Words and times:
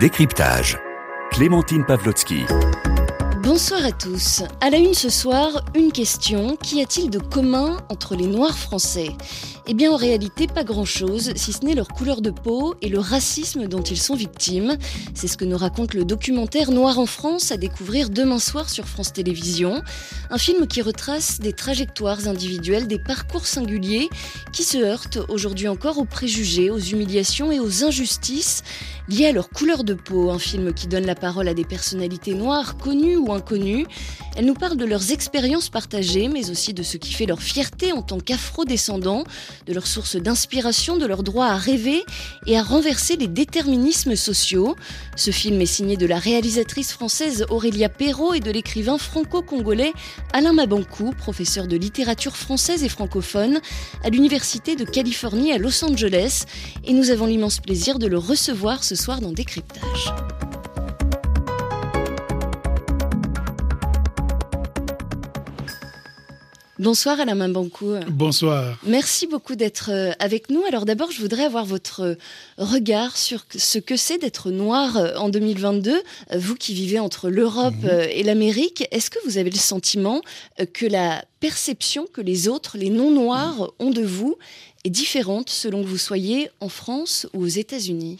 Décryptage. 0.00 0.76
Clémentine 1.30 1.84
Pavlotsky. 1.84 2.42
Bonsoir 3.44 3.84
à 3.84 3.92
tous. 3.92 4.42
À 4.60 4.68
la 4.68 4.78
une 4.78 4.92
ce 4.92 5.08
soir, 5.08 5.64
une 5.76 5.92
question. 5.92 6.56
Qu'y 6.56 6.82
a-t-il 6.82 7.10
de 7.10 7.20
commun 7.20 7.76
entre 7.90 8.16
les 8.16 8.26
Noirs 8.26 8.58
français? 8.58 9.10
Eh 9.66 9.72
bien 9.72 9.90
en 9.90 9.96
réalité 9.96 10.46
pas 10.46 10.62
grand-chose, 10.62 11.32
si 11.36 11.54
ce 11.54 11.64
n'est 11.64 11.74
leur 11.74 11.88
couleur 11.88 12.20
de 12.20 12.28
peau 12.28 12.74
et 12.82 12.90
le 12.90 12.98
racisme 12.98 13.66
dont 13.66 13.80
ils 13.80 13.98
sont 13.98 14.14
victimes. 14.14 14.76
C'est 15.14 15.26
ce 15.26 15.38
que 15.38 15.46
nous 15.46 15.56
raconte 15.56 15.94
le 15.94 16.04
documentaire 16.04 16.70
Noir 16.70 16.98
en 16.98 17.06
France 17.06 17.50
à 17.50 17.56
découvrir 17.56 18.10
demain 18.10 18.38
soir 18.38 18.68
sur 18.68 18.86
France 18.86 19.14
Télévisions. 19.14 19.80
Un 20.28 20.36
film 20.36 20.66
qui 20.66 20.82
retrace 20.82 21.40
des 21.40 21.54
trajectoires 21.54 22.28
individuelles, 22.28 22.86
des 22.86 22.98
parcours 22.98 23.46
singuliers 23.46 24.10
qui 24.52 24.64
se 24.64 24.76
heurtent 24.76 25.20
aujourd'hui 25.30 25.66
encore 25.66 25.96
aux 25.96 26.04
préjugés, 26.04 26.68
aux 26.68 26.78
humiliations 26.78 27.50
et 27.50 27.58
aux 27.58 27.84
injustices 27.84 28.64
liées 29.08 29.26
à 29.28 29.32
leur 29.32 29.48
couleur 29.48 29.82
de 29.82 29.94
peau. 29.94 30.30
Un 30.30 30.38
film 30.38 30.74
qui 30.74 30.88
donne 30.88 31.06
la 31.06 31.14
parole 31.14 31.48
à 31.48 31.54
des 31.54 31.64
personnalités 31.64 32.34
noires 32.34 32.76
connues 32.76 33.16
ou 33.16 33.32
inconnues. 33.32 33.86
Elle 34.36 34.46
nous 34.46 34.54
parle 34.54 34.76
de 34.76 34.84
leurs 34.84 35.12
expériences 35.12 35.68
partagées, 35.68 36.28
mais 36.28 36.50
aussi 36.50 36.74
de 36.74 36.82
ce 36.82 36.96
qui 36.96 37.12
fait 37.12 37.26
leur 37.26 37.40
fierté 37.40 37.92
en 37.92 38.02
tant 38.02 38.18
qu'afro-descendants, 38.18 39.24
de 39.66 39.72
leurs 39.72 39.86
sources 39.86 40.16
d'inspiration, 40.16 40.96
de 40.96 41.06
leur 41.06 41.22
droit 41.22 41.46
à 41.46 41.56
rêver 41.56 42.04
et 42.46 42.58
à 42.58 42.62
renverser 42.62 43.16
les 43.16 43.28
déterminismes 43.28 44.16
sociaux. 44.16 44.76
Ce 45.16 45.30
film 45.30 45.60
est 45.60 45.66
signé 45.66 45.96
de 45.96 46.06
la 46.06 46.18
réalisatrice 46.18 46.92
française 46.92 47.46
Aurélia 47.50 47.88
Perrault 47.88 48.34
et 48.34 48.40
de 48.40 48.50
l'écrivain 48.50 48.98
franco-congolais 48.98 49.92
Alain 50.32 50.52
Mabankou, 50.52 51.12
professeur 51.16 51.66
de 51.66 51.76
littérature 51.76 52.36
française 52.36 52.84
et 52.84 52.88
francophone 52.88 53.60
à 54.02 54.10
l'Université 54.10 54.76
de 54.76 54.84
Californie 54.84 55.52
à 55.52 55.58
Los 55.58 55.84
Angeles. 55.84 56.44
Et 56.84 56.92
nous 56.92 57.10
avons 57.10 57.26
l'immense 57.26 57.60
plaisir 57.60 57.98
de 57.98 58.06
le 58.06 58.18
recevoir 58.18 58.84
ce 58.84 58.94
soir 58.94 59.20
dans 59.20 59.32
Décryptage. 59.32 60.12
Bonsoir 66.80 67.20
Alain 67.20 67.36
Mambankou. 67.36 67.94
Bonsoir. 68.08 68.76
Merci 68.84 69.28
beaucoup 69.28 69.54
d'être 69.54 69.90
euh, 69.92 70.10
avec 70.18 70.50
nous. 70.50 70.64
Alors 70.64 70.84
d'abord, 70.84 71.12
je 71.12 71.20
voudrais 71.20 71.44
avoir 71.44 71.64
votre 71.64 72.00
euh, 72.00 72.14
regard 72.58 73.16
sur 73.16 73.44
ce 73.56 73.78
que 73.78 73.96
c'est 73.96 74.18
d'être 74.18 74.50
noir 74.50 74.96
euh, 74.96 75.14
en 75.14 75.28
2022. 75.28 76.02
Vous 76.36 76.56
qui 76.56 76.74
vivez 76.74 76.98
entre 76.98 77.30
l'Europe 77.30 77.74
mmh. 77.80 78.08
et 78.10 78.24
l'Amérique, 78.24 78.88
est-ce 78.90 79.08
que 79.08 79.20
vous 79.24 79.38
avez 79.38 79.50
le 79.50 79.56
sentiment 79.56 80.20
que 80.72 80.84
la 80.84 81.24
perception 81.38 82.06
que 82.12 82.20
les 82.20 82.48
autres, 82.48 82.76
les 82.76 82.90
non-noirs, 82.90 83.72
ont 83.78 83.90
de 83.90 84.02
vous 84.02 84.36
est 84.82 84.90
différente 84.90 85.50
selon 85.50 85.82
que 85.82 85.88
vous 85.88 85.98
soyez 85.98 86.50
en 86.58 86.68
France 86.68 87.28
ou 87.34 87.44
aux 87.44 87.48
États-Unis? 87.48 88.18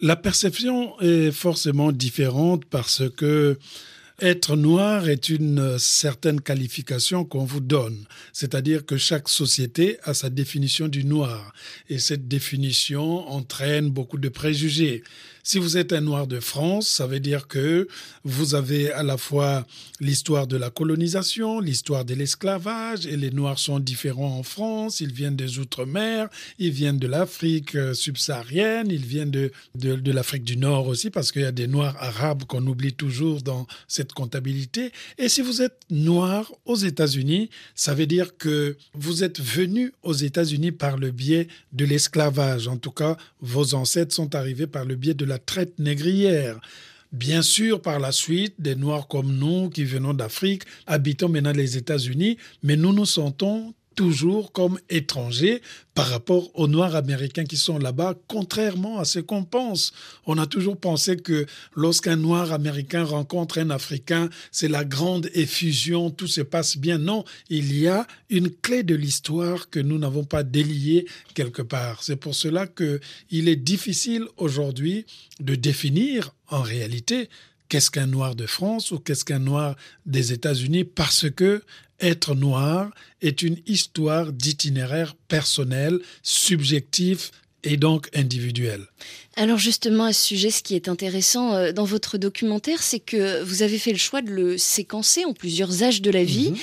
La 0.00 0.16
perception 0.16 0.98
est 1.00 1.30
forcément 1.30 1.92
différente 1.92 2.64
parce 2.64 3.02
que 3.14 3.58
être 4.22 4.54
noir 4.54 5.08
est 5.08 5.28
une 5.28 5.78
certaine 5.80 6.40
qualification 6.40 7.24
qu'on 7.24 7.44
vous 7.44 7.60
donne, 7.60 8.04
c'est-à-dire 8.32 8.86
que 8.86 8.96
chaque 8.96 9.28
société 9.28 9.98
a 10.04 10.14
sa 10.14 10.30
définition 10.30 10.86
du 10.86 11.04
noir, 11.04 11.52
et 11.88 11.98
cette 11.98 12.28
définition 12.28 13.28
entraîne 13.28 13.90
beaucoup 13.90 14.18
de 14.18 14.28
préjugés. 14.28 15.02
Si 15.44 15.58
vous 15.58 15.76
êtes 15.76 15.92
un 15.92 16.00
noir 16.00 16.28
de 16.28 16.38
France, 16.38 16.86
ça 16.86 17.08
veut 17.08 17.18
dire 17.18 17.48
que 17.48 17.88
vous 18.22 18.54
avez 18.54 18.92
à 18.92 19.02
la 19.02 19.16
fois 19.16 19.66
l'histoire 19.98 20.46
de 20.46 20.56
la 20.56 20.70
colonisation, 20.70 21.58
l'histoire 21.58 22.04
de 22.04 22.14
l'esclavage, 22.14 23.06
et 23.06 23.16
les 23.16 23.32
noirs 23.32 23.58
sont 23.58 23.80
différents 23.80 24.38
en 24.38 24.44
France, 24.44 25.00
ils 25.00 25.12
viennent 25.12 25.34
des 25.34 25.58
Outre-mer, 25.58 26.28
ils 26.60 26.70
viennent 26.70 27.00
de 27.00 27.08
l'Afrique 27.08 27.76
subsaharienne, 27.92 28.86
ils 28.88 29.04
viennent 29.04 29.32
de, 29.32 29.50
de, 29.74 29.96
de 29.96 30.12
l'Afrique 30.12 30.44
du 30.44 30.56
Nord 30.56 30.86
aussi, 30.86 31.10
parce 31.10 31.32
qu'il 31.32 31.42
y 31.42 31.46
a 31.46 31.50
des 31.50 31.66
noirs 31.66 31.96
arabes 31.98 32.44
qu'on 32.44 32.64
oublie 32.68 32.92
toujours 32.92 33.42
dans 33.42 33.66
cette 33.88 34.12
comptabilité. 34.12 34.92
Et 35.18 35.28
si 35.28 35.42
vous 35.42 35.60
êtes 35.60 35.80
noir 35.90 36.52
aux 36.66 36.76
États-Unis, 36.76 37.50
ça 37.74 37.94
veut 37.94 38.06
dire 38.06 38.36
que 38.36 38.76
vous 38.94 39.24
êtes 39.24 39.40
venu 39.40 39.92
aux 40.04 40.14
États-Unis 40.14 40.70
par 40.70 40.98
le 40.98 41.10
biais 41.10 41.48
de 41.72 41.84
l'esclavage. 41.84 42.68
En 42.68 42.76
tout 42.76 42.92
cas, 42.92 43.16
vos 43.40 43.74
ancêtres 43.74 44.14
sont 44.14 44.36
arrivés 44.36 44.68
par 44.68 44.84
le 44.84 44.94
biais 44.94 45.14
de 45.14 45.31
la 45.32 45.38
traite 45.38 45.78
négrière. 45.78 46.60
Bien 47.10 47.40
sûr, 47.42 47.80
par 47.80 47.98
la 47.98 48.12
suite, 48.12 48.54
des 48.58 48.74
Noirs 48.74 49.08
comme 49.08 49.32
nous, 49.34 49.70
qui 49.70 49.84
venons 49.84 50.12
d'Afrique, 50.12 50.64
habitons 50.86 51.30
maintenant 51.30 51.52
les 51.52 51.76
États-Unis, 51.78 52.36
mais 52.62 52.76
nous 52.76 52.92
nous 52.92 53.06
sentons 53.06 53.74
toujours 53.94 54.52
comme 54.52 54.78
étrangers 54.90 55.62
par 55.94 56.08
rapport 56.08 56.50
aux 56.54 56.68
Noirs 56.68 56.96
américains 56.96 57.44
qui 57.44 57.56
sont 57.56 57.78
là-bas, 57.78 58.14
contrairement 58.26 58.98
à 58.98 59.04
ce 59.04 59.18
qu'on 59.18 59.44
pense. 59.44 59.92
On 60.26 60.38
a 60.38 60.46
toujours 60.46 60.78
pensé 60.78 61.16
que 61.16 61.46
lorsqu'un 61.74 62.16
Noir 62.16 62.52
américain 62.52 63.04
rencontre 63.04 63.58
un 63.58 63.70
Africain, 63.70 64.30
c'est 64.50 64.68
la 64.68 64.84
grande 64.84 65.28
effusion, 65.34 66.10
tout 66.10 66.26
se 66.26 66.40
passe 66.40 66.78
bien. 66.78 66.98
Non, 66.98 67.24
il 67.50 67.78
y 67.78 67.88
a 67.88 68.06
une 68.30 68.50
clé 68.50 68.82
de 68.82 68.94
l'histoire 68.94 69.68
que 69.70 69.80
nous 69.80 69.98
n'avons 69.98 70.24
pas 70.24 70.42
déliée 70.42 71.06
quelque 71.34 71.62
part. 71.62 72.02
C'est 72.02 72.16
pour 72.16 72.34
cela 72.34 72.66
qu'il 72.66 73.48
est 73.48 73.56
difficile 73.56 74.24
aujourd'hui 74.36 75.04
de 75.40 75.54
définir 75.54 76.34
en 76.48 76.62
réalité 76.62 77.28
qu'est-ce 77.72 77.90
qu'un 77.90 78.06
noir 78.06 78.34
de 78.34 78.46
France 78.46 78.90
ou 78.90 78.98
qu'est-ce 78.98 79.24
qu'un 79.24 79.38
noir 79.38 79.76
des 80.04 80.32
États-Unis 80.34 80.84
parce 80.84 81.30
que 81.30 81.62
être 82.02 82.34
noir 82.34 82.90
est 83.20 83.42
une 83.42 83.58
histoire 83.66 84.32
d'itinéraire 84.32 85.14
personnel, 85.28 86.00
subjectif 86.22 87.30
et 87.64 87.76
donc 87.76 88.08
individuel. 88.14 88.86
Alors 89.36 89.56
justement, 89.56 90.04
à 90.04 90.12
ce 90.12 90.26
sujet, 90.26 90.50
ce 90.50 90.62
qui 90.62 90.74
est 90.74 90.88
intéressant 90.88 91.54
euh, 91.54 91.72
dans 91.72 91.84
votre 91.84 92.18
documentaire, 92.18 92.82
c'est 92.82 92.98
que 92.98 93.42
vous 93.42 93.62
avez 93.62 93.78
fait 93.78 93.92
le 93.92 93.98
choix 93.98 94.20
de 94.20 94.30
le 94.30 94.58
séquencer 94.58 95.24
en 95.24 95.32
plusieurs 95.32 95.82
âges 95.82 96.02
de 96.02 96.10
la 96.10 96.22
vie. 96.22 96.50
Mhm. 96.50 96.56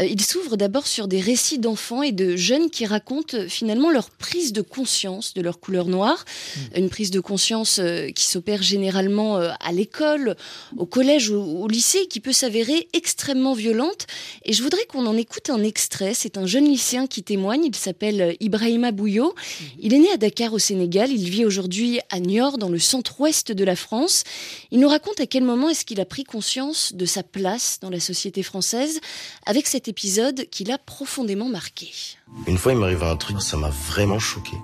Euh, 0.00 0.04
il 0.06 0.20
s'ouvre 0.20 0.56
d'abord 0.56 0.88
sur 0.88 1.06
des 1.06 1.20
récits 1.20 1.60
d'enfants 1.60 2.02
et 2.02 2.10
de 2.10 2.34
jeunes 2.34 2.68
qui 2.68 2.84
racontent 2.84 3.36
euh, 3.36 3.48
finalement 3.48 3.90
leur 3.90 4.10
prise 4.10 4.52
de 4.52 4.60
conscience 4.60 5.34
de 5.34 5.40
leur 5.40 5.60
couleur 5.60 5.86
noire, 5.86 6.24
mhm. 6.56 6.82
une 6.82 6.90
prise 6.90 7.12
de 7.12 7.20
conscience 7.20 7.80
qui 8.14 8.24
s'opère 8.24 8.62
généralement 8.62 9.36
à 9.36 9.72
l'école, 9.72 10.36
au 10.76 10.86
collège 10.86 11.30
ou 11.30 11.36
au 11.36 11.68
lycée, 11.68 12.06
qui 12.06 12.20
peut 12.20 12.32
s'avérer 12.32 12.88
extrêmement 12.92 13.54
violente. 13.54 14.06
Et 14.44 14.52
je 14.52 14.62
voudrais 14.62 14.84
qu'on 14.86 15.06
en 15.06 15.16
écoute 15.16 15.50
un 15.50 15.62
extrait. 15.62 16.12
C'est 16.14 16.38
un 16.38 16.46
jeune 16.46 16.64
lycéen 16.64 17.06
qui 17.06 17.22
témoigne. 17.22 17.64
Il 17.64 17.74
s'appelle 17.74 18.36
Ibrahima 18.40 18.90
Bouyo. 18.90 19.26
Mhm. 19.26 19.66
Il 19.80 19.94
est 19.94 19.98
né 19.98 20.10
à 20.10 20.16
Dakar 20.16 20.52
au 20.52 20.58
Sénégal. 20.58 21.10
Il 21.12 21.28
vit 21.28 21.44
aujourd'hui 21.44 22.00
à 22.10 22.15
Niort, 22.20 22.58
dans 22.58 22.68
le 22.68 22.78
centre-ouest 22.78 23.52
de 23.52 23.64
la 23.64 23.76
France. 23.76 24.24
Il 24.70 24.80
nous 24.80 24.88
raconte 24.88 25.20
à 25.20 25.26
quel 25.26 25.44
moment 25.44 25.68
est-ce 25.68 25.84
qu'il 25.84 26.00
a 26.00 26.04
pris 26.04 26.24
conscience 26.24 26.92
de 26.94 27.06
sa 27.06 27.22
place 27.22 27.78
dans 27.80 27.90
la 27.90 28.00
société 28.00 28.42
française 28.42 29.00
avec 29.44 29.66
cet 29.66 29.88
épisode 29.88 30.48
qui 30.50 30.64
l'a 30.64 30.78
profondément 30.78 31.48
marqué. 31.48 31.88
Une 32.46 32.58
fois, 32.58 32.72
il 32.72 32.78
m'arrive 32.78 33.02
un 33.02 33.16
truc, 33.16 33.40
ça 33.40 33.56
m'a 33.56 33.70
vraiment 33.70 34.18
choqué. 34.18 34.56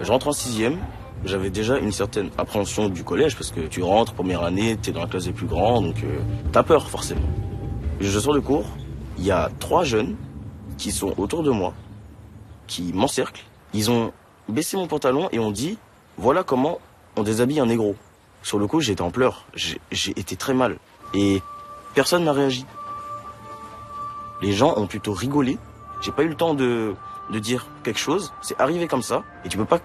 Je 0.00 0.10
rentre 0.10 0.28
en 0.28 0.32
sixième, 0.32 0.78
j'avais 1.24 1.50
déjà 1.50 1.78
une 1.78 1.92
certaine 1.92 2.30
appréhension 2.36 2.88
du 2.88 3.04
collège 3.04 3.36
parce 3.36 3.50
que 3.50 3.60
tu 3.60 3.82
rentres, 3.82 4.12
première 4.12 4.42
année, 4.42 4.76
tu 4.82 4.90
es 4.90 4.92
dans 4.92 5.02
la 5.02 5.06
classe 5.06 5.24
des 5.24 5.32
plus 5.32 5.46
grands, 5.46 5.80
donc 5.80 5.96
tu 5.96 6.06
euh, 6.06 6.20
t'as 6.50 6.62
peur 6.62 6.88
forcément. 6.88 7.28
Je 8.00 8.18
sors 8.18 8.34
de 8.34 8.40
cours, 8.40 8.66
il 9.18 9.24
y 9.24 9.30
a 9.30 9.50
trois 9.60 9.84
jeunes 9.84 10.16
qui 10.78 10.90
sont 10.90 11.14
autour 11.18 11.44
de 11.44 11.50
moi, 11.50 11.74
qui 12.66 12.92
m'encerclent. 12.92 13.44
Ils 13.74 13.90
ont 13.90 14.12
baissé 14.48 14.76
mon 14.76 14.88
pantalon 14.88 15.28
et 15.30 15.38
ont 15.38 15.52
dit 15.52 15.78
voilà 16.22 16.44
comment 16.44 16.78
on 17.16 17.24
déshabille 17.24 17.58
un 17.58 17.66
négro. 17.66 17.96
Sur 18.44 18.60
le 18.60 18.68
coup, 18.68 18.80
j'étais 18.80 19.02
en 19.02 19.10
pleurs. 19.10 19.44
J'ai 19.56 19.80
été 20.10 20.36
très 20.36 20.54
mal. 20.54 20.78
Et 21.14 21.42
personne 21.96 22.22
n'a 22.22 22.32
réagi. 22.32 22.64
Les 24.40 24.52
gens 24.52 24.78
ont 24.78 24.86
plutôt 24.86 25.12
rigolé. 25.12 25.58
J'ai 26.00 26.12
pas 26.12 26.22
eu 26.22 26.28
le 26.28 26.36
temps 26.36 26.54
de, 26.54 26.94
de 27.32 27.38
dire 27.40 27.66
quelque 27.82 27.98
chose. 27.98 28.32
C'est 28.40 28.58
arrivé 28.60 28.86
comme 28.86 29.02
ça. 29.02 29.24
Et 29.44 29.48
tu 29.48 29.58
peux 29.58 29.64
pas 29.64 29.80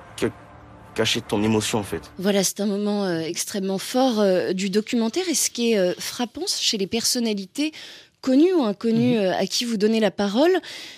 cacher 0.93 1.21
ton 1.21 1.41
émotion 1.41 1.79
en 1.79 1.83
fait. 1.83 2.12
Voilà, 2.19 2.44
c'est 2.44 2.59
un 2.59 2.67
moment 2.67 3.06
euh, 3.06 3.21
extrêmement 3.21 3.79
fort 3.79 4.19
euh, 4.19 4.53
du 4.53 4.69
documentaire. 4.69 5.27
Et 5.29 5.35
ce 5.35 5.50
qui 5.50 5.71
est 5.71 5.79
euh, 5.79 5.95
frappant 5.97 6.45
chez 6.45 6.77
les 6.77 6.88
personnalités 6.88 7.71
connues 8.21 8.53
ou 8.53 8.62
inconnues 8.62 9.17
mhm. 9.17 9.33
à 9.39 9.47
qui 9.47 9.65
vous 9.65 9.77
donnez 9.77 10.00
la 10.00 10.12
parole, 10.12 10.56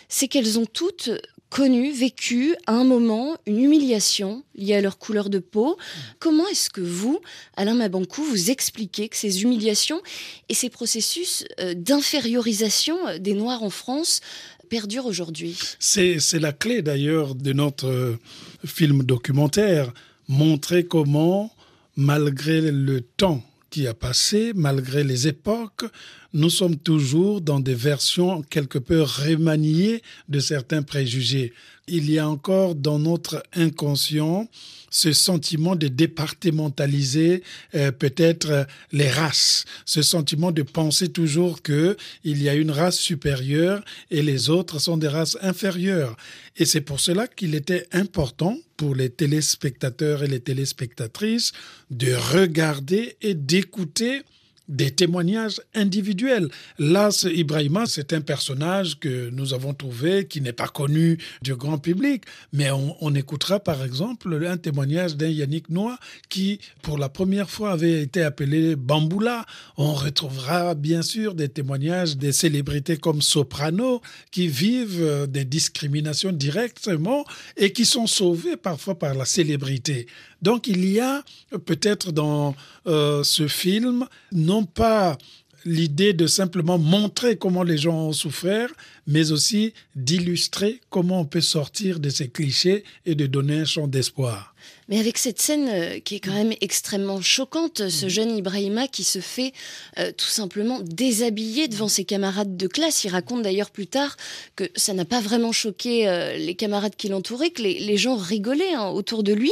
c'est 0.10 0.28
qu'elles 0.28 0.60
ont 0.60 0.66
toutes 0.66 1.12
connu, 1.50 1.92
vécu 1.92 2.56
à 2.68 2.74
un 2.74 2.84
moment 2.84 3.38
une 3.46 3.60
humiliation 3.60 4.44
liée 4.56 4.75
à 4.75 4.81
leur 4.81 4.98
couleur 4.98 5.30
de 5.30 5.40
peau. 5.40 5.78
Comment 6.19 6.48
est-ce 6.48 6.69
que 6.69 6.81
vous, 6.81 7.19
Alain 7.56 7.75
Mabankou, 7.75 8.24
vous 8.24 8.51
expliquez 8.51 9.10
que 9.10 9.18
ces 9.18 9.44
humiliations 9.44 10.01
et 10.48 10.54
ces 10.54 10.69
processus 10.69 11.46
euh, 11.60 11.74
d'infériorisation 11.74 12.98
des 13.19 13.34
Noirs 13.34 13.63
en 13.63 13.69
France 13.69 14.22
perdurent 14.69 15.07
aujourd'hui? 15.07 15.57
C'est 15.80 16.19
la 16.34 16.54
clé 16.54 16.81
d'ailleurs 16.81 17.36
de 17.36 17.54
notre 17.54 17.88
euh, 17.88 18.19
film 18.66 19.04
documentaire, 19.04 19.92
montrer 20.28 20.86
comment, 20.86 21.52
malgré 21.95 22.72
le 22.72 23.02
temps 23.02 23.44
qui 23.69 23.88
a 23.88 23.94
passé, 23.94 24.52
malgré 24.56 25.04
les 25.04 25.28
époques, 25.28 25.86
nous 26.34 26.50
sommes 26.50 26.78
toujours 26.78 27.42
dans 27.42 27.60
des 27.60 27.74
versions 27.74 28.42
quelque 28.44 28.78
peu 28.78 29.02
remaniées 29.02 30.02
de 30.28 30.40
certains 30.40 30.84
préjugés. 30.84 31.54
Il 31.88 32.10
y 32.10 32.20
a 32.20 32.30
encore 32.30 32.76
dans 32.76 33.00
notre 33.00 33.44
inconscient 33.54 34.48
ce 34.92 35.14
sentiment 35.14 35.76
de 35.76 35.88
départementaliser 35.88 37.44
euh, 37.76 37.92
peut-être 37.92 38.68
les 38.92 39.10
races, 39.10 39.66
ce 39.86 40.02
sentiment 40.02 40.52
de 40.52 40.64
penser 40.64 41.10
toujours 41.10 41.62
que 41.62 41.96
il 42.24 42.42
y 42.42 42.50
a 42.50 42.56
une 42.56 42.72
race 42.72 42.98
supérieure 42.98 43.84
et 44.12 44.22
les 44.22 44.50
autres 44.50 44.80
sont 44.80 44.98
des 44.98 45.08
races 45.08 45.38
inférieures. 45.42 46.16
Et 46.58 46.66
c'est 46.66 46.81
pour 46.81 47.00
cela 47.00 47.28
qu'il 47.28 47.56
était 47.56 47.88
important 47.92 48.58
pour 48.78 48.96
les 48.96 49.10
téléspectateurs 49.10 50.24
et 50.24 50.28
les 50.28 50.40
téléspectatrices 50.40 51.52
de 51.92 52.14
regarder 52.14 53.16
et 53.22 53.34
d'écouter 53.34 54.22
des 54.69 54.92
témoignages 54.92 55.60
individuels. 55.74 56.48
Là, 56.77 57.10
Ibrahima, 57.24 57.86
c'est 57.88 58.13
un 58.13 58.21
personnage 58.21 59.00
que 59.00 59.30
nous 59.31 59.54
avons 59.54 59.74
trouvé 59.74 60.27
qui 60.27 60.42
n'est 60.42 60.54
pas 60.54 60.68
connu 60.68 61.18
du 61.42 61.56
grand 61.56 61.80
public, 61.80 62.24
mais 62.54 62.69
on, 62.71 63.16
écoutera 63.16 63.60
par 63.60 63.83
exemple 63.83 64.39
un 64.45 64.57
témoignage 64.57 65.18
d'un 65.18 65.27
Yannick 65.27 65.69
Noah 65.69 65.98
qui, 66.30 66.60
pour 66.83 67.00
la 67.00 67.10
première 67.10 67.50
fois, 67.50 67.71
avait 67.71 68.04
été 68.04 68.21
appelé 68.21 68.75
Bamboula. 68.75 69.45
On 69.77 69.94
retrouvera 69.94 70.75
bien 70.75 71.01
sûr 71.01 71.33
des 71.33 71.50
témoignages 71.50 72.16
des 72.16 72.31
célébrités 72.31 72.98
comme 72.98 73.24
Soprano 73.24 74.01
qui 74.31 74.48
vivent 74.48 75.27
des 75.27 75.45
discriminations 75.45 76.31
directement 76.31 77.25
et 77.57 77.74
qui 77.74 77.86
sont 77.86 78.06
sauvées 78.06 78.57
parfois 78.57 78.98
par 78.98 79.16
la 79.16 79.25
célébrité. 79.25 80.06
Donc 80.42 80.68
il 80.68 80.86
y 80.86 81.00
a 81.00 81.24
peut-être 81.66 82.12
dans 82.12 82.56
euh, 82.88 83.24
ce 83.24 83.48
film 83.48 84.06
non 84.32 84.66
pas 84.66 85.18
l'idée 85.66 86.14
de 86.14 86.28
simplement 86.28 86.78
montrer 86.78 87.38
comment 87.38 87.64
les 87.64 87.78
gens 87.78 88.08
ont 88.08 88.14
souffert, 88.14 88.70
mais 89.08 89.32
aussi 89.32 89.74
d'illustrer 89.96 90.82
comment 90.90 91.22
on 91.22 91.26
peut 91.26 91.42
sortir 91.42 92.00
de 92.00 92.10
ces 92.10 92.30
clichés 92.30 92.84
et 93.06 93.16
de 93.16 93.28
donner 93.28 93.60
un 93.60 93.66
champ 93.66 93.88
d'espoir. 93.88 94.56
Mais 94.89 95.00
avec 95.00 95.19
cette 95.19 95.39
scène 95.39 95.69
euh, 95.69 96.00
qui 96.00 96.16
est 96.16 96.19
quand 96.19 96.33
même 96.33 96.54
extrêmement 96.62 97.21
choquante, 97.21 97.89
ce 97.89 98.06
mhm. 98.06 98.10
jeune 98.10 98.38
Ibrahima 98.38 98.88
qui 98.88 99.04
se 99.04 99.19
fait 99.19 99.54
euh, 100.00 100.12
tout 100.18 100.27
simplement 100.27 100.80
déshabiller 100.81 101.68
devant 101.68 101.88
ses 101.88 102.06
camarades 102.06 102.57
de 102.57 102.68
classe. 102.68 103.04
Il 103.04 103.10
raconte 103.10 103.44
d'ailleurs 103.44 103.69
plus 103.69 103.86
tard 103.86 104.18
que 104.56 104.63
ça 104.75 104.94
n'a 104.94 105.06
pas 105.06 105.21
vraiment 105.21 105.51
choqué 105.51 106.07
euh, 106.07 106.36
les 106.38 106.56
camarades 106.56 106.95
qui 106.95 107.07
l'entouraient, 107.07 107.51
que 107.51 107.62
les, 107.62 107.98
gens 107.98 108.16
rigolaient 108.16 108.74
hein, 108.74 108.88
autour 108.88 109.21
de 109.24 109.31
lui. 109.31 109.51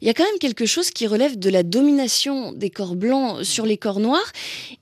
Il 0.00 0.06
y 0.06 0.10
a 0.10 0.14
quand 0.14 0.24
même 0.24 0.38
quelque 0.38 0.64
chose 0.64 0.90
qui 0.90 1.06
relève 1.06 1.38
de 1.38 1.50
la 1.50 1.62
domination 1.62 2.52
des 2.52 2.70
corps 2.70 2.96
blancs 2.96 3.44
sur 3.44 3.66
les 3.66 3.76
corps 3.76 4.00
noirs. 4.00 4.32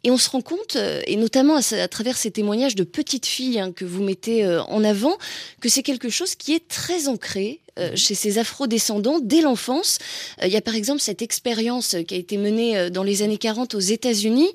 Et 0.04 0.10
on 0.12 0.18
se 0.18 0.30
rend 0.30 0.42
compte, 0.42 0.76
et 1.06 1.16
notamment 1.16 1.56
à, 1.56 1.88
travers 1.88 2.16
ces 2.16 2.30
témoignages 2.30 2.74
de 2.74 2.84
petites 2.84 3.26
filles 3.26 3.58
hein, 3.58 3.72
que 3.72 3.84
vous 3.84 4.02
mettez 4.02 4.46
en 4.46 4.84
avant, 4.84 5.16
que 5.60 5.68
c'est 5.68 5.82
quelque 5.82 6.10
chose 6.10 6.34
qui 6.34 6.52
est 6.52 6.68
très 6.68 7.08
ancré 7.08 7.60
chez 7.94 8.14
ces 8.14 8.38
afro-descendants 8.38 9.20
dès 9.20 9.40
l'enfance. 9.40 9.98
Euh, 10.42 10.46
il 10.46 10.52
y 10.52 10.56
a 10.56 10.60
par 10.60 10.74
exemple 10.74 11.00
cette 11.00 11.22
expérience 11.22 11.96
qui 12.06 12.14
a 12.14 12.18
été 12.18 12.36
menée 12.36 12.76
euh, 12.76 12.90
dans 12.90 13.02
les 13.02 13.22
années 13.22 13.38
40 13.38 13.74
aux 13.74 13.80
États-Unis, 13.80 14.50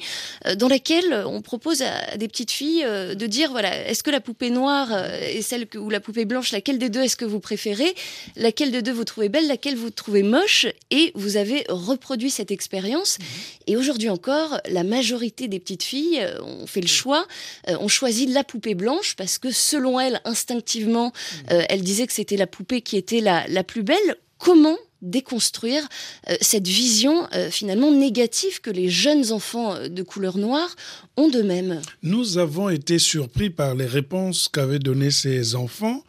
dans 0.57 0.68
laquelle 0.68 1.23
on 1.25 1.41
propose 1.41 1.81
à 1.81 2.18
des 2.18 2.27
petites 2.27 2.51
filles 2.51 2.83
de 2.83 3.25
dire 3.27 3.51
voilà, 3.51 3.88
est-ce 3.88 4.03
que 4.03 4.09
la 4.09 4.21
poupée 4.21 4.50
noire 4.50 4.91
est 4.94 5.41
celle 5.41 5.68
que, 5.68 5.77
ou 5.77 5.89
la 5.89 6.00
poupée 6.00 6.25
blanche, 6.25 6.51
laquelle 6.51 6.77
des 6.77 6.89
deux 6.89 7.01
est-ce 7.01 7.15
que 7.15 7.25
vous 7.25 7.39
préférez, 7.39 7.94
laquelle 8.35 8.71
des 8.71 8.81
deux 8.81 8.91
vous 8.91 9.03
trouvez 9.03 9.29
belle, 9.29 9.47
laquelle 9.47 9.75
vous 9.75 9.89
trouvez 9.89 10.24
moche, 10.24 10.67
et 10.89 11.12
vous 11.15 11.38
avez 11.38 11.65
reproduit 11.69 12.29
cette 12.29 12.51
expérience. 12.51 13.17
Mhm. 13.19 13.25
Et 13.67 13.77
aujourd'hui 13.77 14.09
encore, 14.09 14.59
la 14.69 14.83
majorité 14.83 15.47
des 15.47 15.59
petites 15.59 15.83
filles 15.83 16.25
ont 16.41 16.67
fait 16.67 16.81
le 16.81 16.88
choix, 16.88 17.27
ont 17.67 17.88
choisi 17.88 18.25
la 18.25 18.44
poupée 18.44 18.75
blanche 18.75 19.15
parce 19.15 19.38
que 19.38 19.51
selon 19.51 20.00
elles, 20.00 20.21
instinctivement, 20.25 21.12
mhm. 21.50 21.63
elles 21.69 21.83
disaient 21.83 22.07
que 22.07 22.13
c'était 22.13 22.38
la 22.38 22.47
poupée 22.47 22.81
qui 22.81 22.97
était 22.97 23.10
la, 23.19 23.63
plus 23.63 23.83
belle. 23.83 24.15
Comment 24.37 24.77
déconstruire 25.01 25.87
euh, 26.29 26.35
cette 26.41 26.67
vision 26.67 27.27
euh, 27.33 27.49
finalement 27.49 27.91
négative 27.91 28.61
que 28.61 28.69
les 28.69 28.89
jeunes 28.89 29.31
enfants 29.31 29.73
euh, 29.73 29.87
de 29.87 30.03
couleur 30.03 30.37
noire 30.37 30.75
ont 31.17 31.27
d'eux-mêmes? 31.27 31.81
Nous 32.03 32.37
avons 32.37 32.69
été 32.69 32.99
surpris 32.99 33.49
par 33.49 33.75
les 33.75 33.87
réponses 33.87 34.47
qu'avaient 34.47 34.79
données 34.79 35.11
ces 35.11 35.55
enfants 35.55 36.03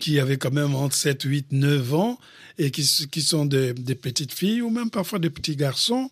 qui 0.00 0.18
avaient 0.18 0.38
quand 0.38 0.52
même 0.52 0.74
entre 0.74 0.96
7, 0.96 1.22
8, 1.22 1.46
9 1.52 1.94
ans 1.94 2.18
et 2.58 2.72
qui, 2.72 2.82
sont 2.82 3.44
des, 3.46 3.72
petites 3.94 4.32
filles 4.32 4.60
ou 4.60 4.70
même 4.70 4.90
parfois 4.90 5.20
des 5.20 5.30
petits 5.30 5.54
garçons 5.54 6.10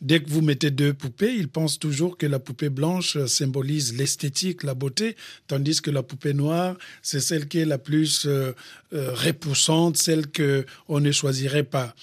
Dès 0.00 0.22
que 0.22 0.28
vous 0.28 0.42
mettez 0.42 0.70
deux 0.70 0.92
poupées, 0.92 1.34
ils 1.34 1.48
pensent 1.48 1.78
toujours 1.78 2.18
que 2.18 2.26
la 2.26 2.38
poupée 2.38 2.68
blanche 2.68 3.24
symbolise 3.26 3.96
l'esthétique, 3.96 4.62
la 4.62 4.74
beauté, 4.74 5.16
tandis 5.46 5.80
que 5.80 5.90
la 5.90 6.02
poupée 6.02 6.34
noire, 6.34 6.76
c'est 7.02 7.20
celle 7.20 7.48
qui 7.48 7.58
est 7.58 7.64
la 7.64 7.78
plus 7.78 8.26
euh, 8.26 8.52
euh, 8.92 9.14
repoussante, 9.14 9.96
celle 9.96 10.26
que 10.26 10.66
on 10.88 11.00
ne 11.00 11.12
choisirait 11.12 11.62
pas. 11.62 11.94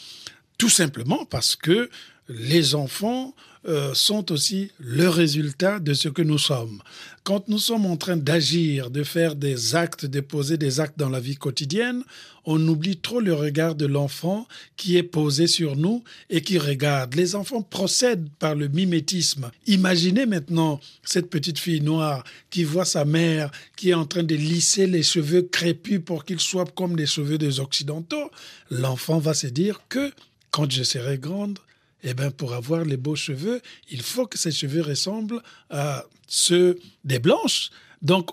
Tout 0.58 0.70
simplement 0.70 1.26
parce 1.26 1.56
que 1.56 1.90
les 2.30 2.74
enfants 2.74 3.36
euh, 3.66 3.94
sont 3.94 4.32
aussi 4.32 4.72
le 4.80 5.08
résultat 5.08 5.80
de 5.80 5.94
ce 5.94 6.10
que 6.10 6.22
nous 6.22 6.38
sommes. 6.38 6.82
Quand 7.24 7.48
nous 7.48 7.60
sommes 7.60 7.86
en 7.86 7.96
train 7.96 8.18
d'agir, 8.18 8.90
de 8.90 9.04
faire 9.04 9.36
des 9.36 9.76
actes, 9.76 10.06
de 10.06 10.20
poser 10.20 10.58
des 10.58 10.82
actes 10.82 11.00
dans 11.00 11.10
la 11.10 11.22
vie 11.22 11.38
quotidienne, 11.38 12.04
on 12.46 12.68
oublie 12.68 12.98
trop 12.98 13.22
le 13.22 13.34
regard 13.34 13.76
de 13.76 13.86
l'enfant 13.86 14.48
qui 14.76 14.98
est 14.98 15.04
posé 15.04 15.48
sur 15.48 15.78
nous 15.78 16.04
et 16.30 16.42
qui 16.42 16.58
regarde. 16.58 17.16
Les 17.16 17.36
enfants 17.36 17.62
procèdent 17.62 18.28
par 18.40 18.56
le 18.56 18.68
mimétisme. 18.68 19.50
Imaginez 19.68 20.26
maintenant 20.26 20.82
cette 21.06 21.30
petite 21.30 21.60
fille 21.60 21.80
noire 21.82 22.26
qui 22.50 22.66
voit 22.66 22.84
sa 22.84 23.06
mère 23.06 23.50
qui 23.78 23.92
est 23.92 23.94
en 23.94 24.06
train 24.06 24.24
de 24.24 24.36
lisser 24.36 24.88
les 24.88 25.04
cheveux 25.04 25.44
crépus 25.44 26.02
pour 26.04 26.26
qu'ils 26.26 26.42
soient 26.42 26.66
comme 26.66 26.98
les 26.98 27.06
cheveux 27.06 27.38
des 27.38 27.62
Occidentaux. 27.62 28.30
L'enfant 28.70 29.20
va 29.20 29.34
se 29.34 29.48
dire 29.48 29.82
que 29.88 30.12
quand 30.52 30.70
je 30.70 30.84
serai 30.84 31.18
grande, 31.18 31.60
eh 32.04 32.14
bien, 32.14 32.32
pour 32.32 32.54
avoir 32.54 32.84
les 32.84 32.98
beaux 32.98 33.16
cheveux, 33.16 33.62
il 33.90 34.02
faut 34.02 34.28
que 34.28 34.38
ces 34.38 34.52
cheveux 34.52 34.82
ressemblent 34.82 35.42
à 35.70 36.06
ceux 36.28 36.80
des 37.04 37.20
blanches. 37.20 37.70
Donc, 38.02 38.32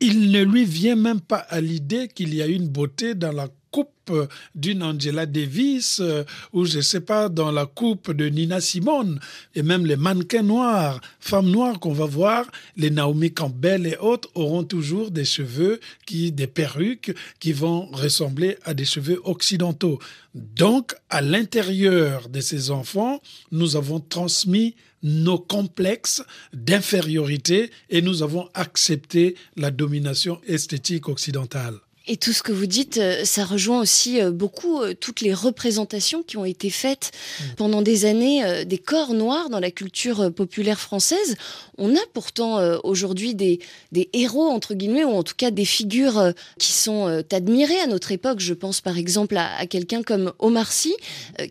il 0.00 0.30
ne 0.30 0.42
lui 0.42 0.64
vient 0.64 0.96
même 0.96 1.20
pas 1.20 1.38
à 1.38 1.60
l'idée 1.60 2.08
qu'il 2.08 2.34
y 2.34 2.42
a 2.42 2.46
une 2.46 2.68
beauté 2.68 3.14
dans 3.14 3.32
la 3.32 3.48
coupe 3.72 4.12
d'une 4.54 4.82
Angela 4.82 5.26
Davis 5.26 6.00
euh, 6.00 6.24
ou 6.52 6.64
je 6.66 6.76
ne 6.76 6.82
sais 6.82 7.00
pas 7.00 7.28
dans 7.28 7.50
la 7.50 7.66
coupe 7.66 8.12
de 8.12 8.26
Nina 8.28 8.60
Simone 8.60 9.18
et 9.54 9.62
même 9.62 9.86
les 9.86 9.96
mannequins 9.96 10.42
noirs, 10.42 11.00
femmes 11.20 11.50
noires 11.50 11.80
qu'on 11.80 11.92
va 11.92 12.06
voir, 12.06 12.44
les 12.76 12.90
Naomi 12.90 13.32
Campbell 13.32 13.86
et 13.86 13.96
autres 13.96 14.28
auront 14.34 14.64
toujours 14.64 15.10
des 15.10 15.24
cheveux 15.24 15.80
qui 16.06 16.32
des 16.32 16.46
perruques 16.46 17.14
qui 17.40 17.52
vont 17.52 17.86
ressembler 17.92 18.58
à 18.64 18.74
des 18.74 18.84
cheveux 18.84 19.20
occidentaux. 19.24 19.98
Donc 20.34 20.94
à 21.10 21.20
l'intérieur 21.22 22.28
de 22.28 22.40
ces 22.40 22.70
enfants, 22.70 23.20
nous 23.50 23.76
avons 23.76 24.00
transmis 24.00 24.74
nos 25.02 25.38
complexes 25.38 26.22
d'infériorité 26.52 27.70
et 27.90 28.02
nous 28.02 28.22
avons 28.22 28.48
accepté 28.54 29.36
la 29.56 29.70
domination 29.70 30.40
esthétique 30.46 31.08
occidentale. 31.08 31.80
Et 32.08 32.16
tout 32.16 32.32
ce 32.32 32.42
que 32.42 32.50
vous 32.50 32.66
dites, 32.66 32.98
euh, 32.98 33.24
ça 33.24 33.44
rejoint 33.44 33.80
aussi 33.80 34.20
euh, 34.20 34.32
beaucoup 34.32 34.80
euh, 34.80 34.92
toutes 34.92 35.20
les 35.20 35.32
représentations 35.32 36.24
qui 36.24 36.36
ont 36.36 36.44
été 36.44 36.68
faites 36.68 37.12
mm. 37.12 37.44
pendant 37.56 37.82
des 37.82 38.04
années 38.04 38.64
des 38.64 38.78
corps 38.78 39.14
noirs 39.14 39.50
dans 39.50 39.60
la 39.60 39.70
culture 39.70 40.32
populaire 40.32 40.80
française. 40.80 41.36
On 41.78 41.94
a 41.94 42.00
pourtant 42.12 42.60
aujourd'hui 42.84 43.34
des, 43.34 43.60
des, 43.92 44.08
héros, 44.12 44.48
entre 44.48 44.74
guillemets, 44.74 45.04
ou 45.04 45.10
en 45.10 45.22
tout 45.22 45.34
cas 45.36 45.50
des 45.50 45.64
figures 45.64 46.32
qui 46.58 46.72
sont 46.72 47.22
admirées 47.30 47.80
à 47.80 47.86
notre 47.86 48.12
époque. 48.12 48.40
Je 48.40 48.54
pense 48.54 48.80
par 48.80 48.98
exemple 48.98 49.36
à, 49.36 49.66
quelqu'un 49.66 50.02
comme 50.02 50.32
Omar 50.38 50.72
Sy. 50.72 50.94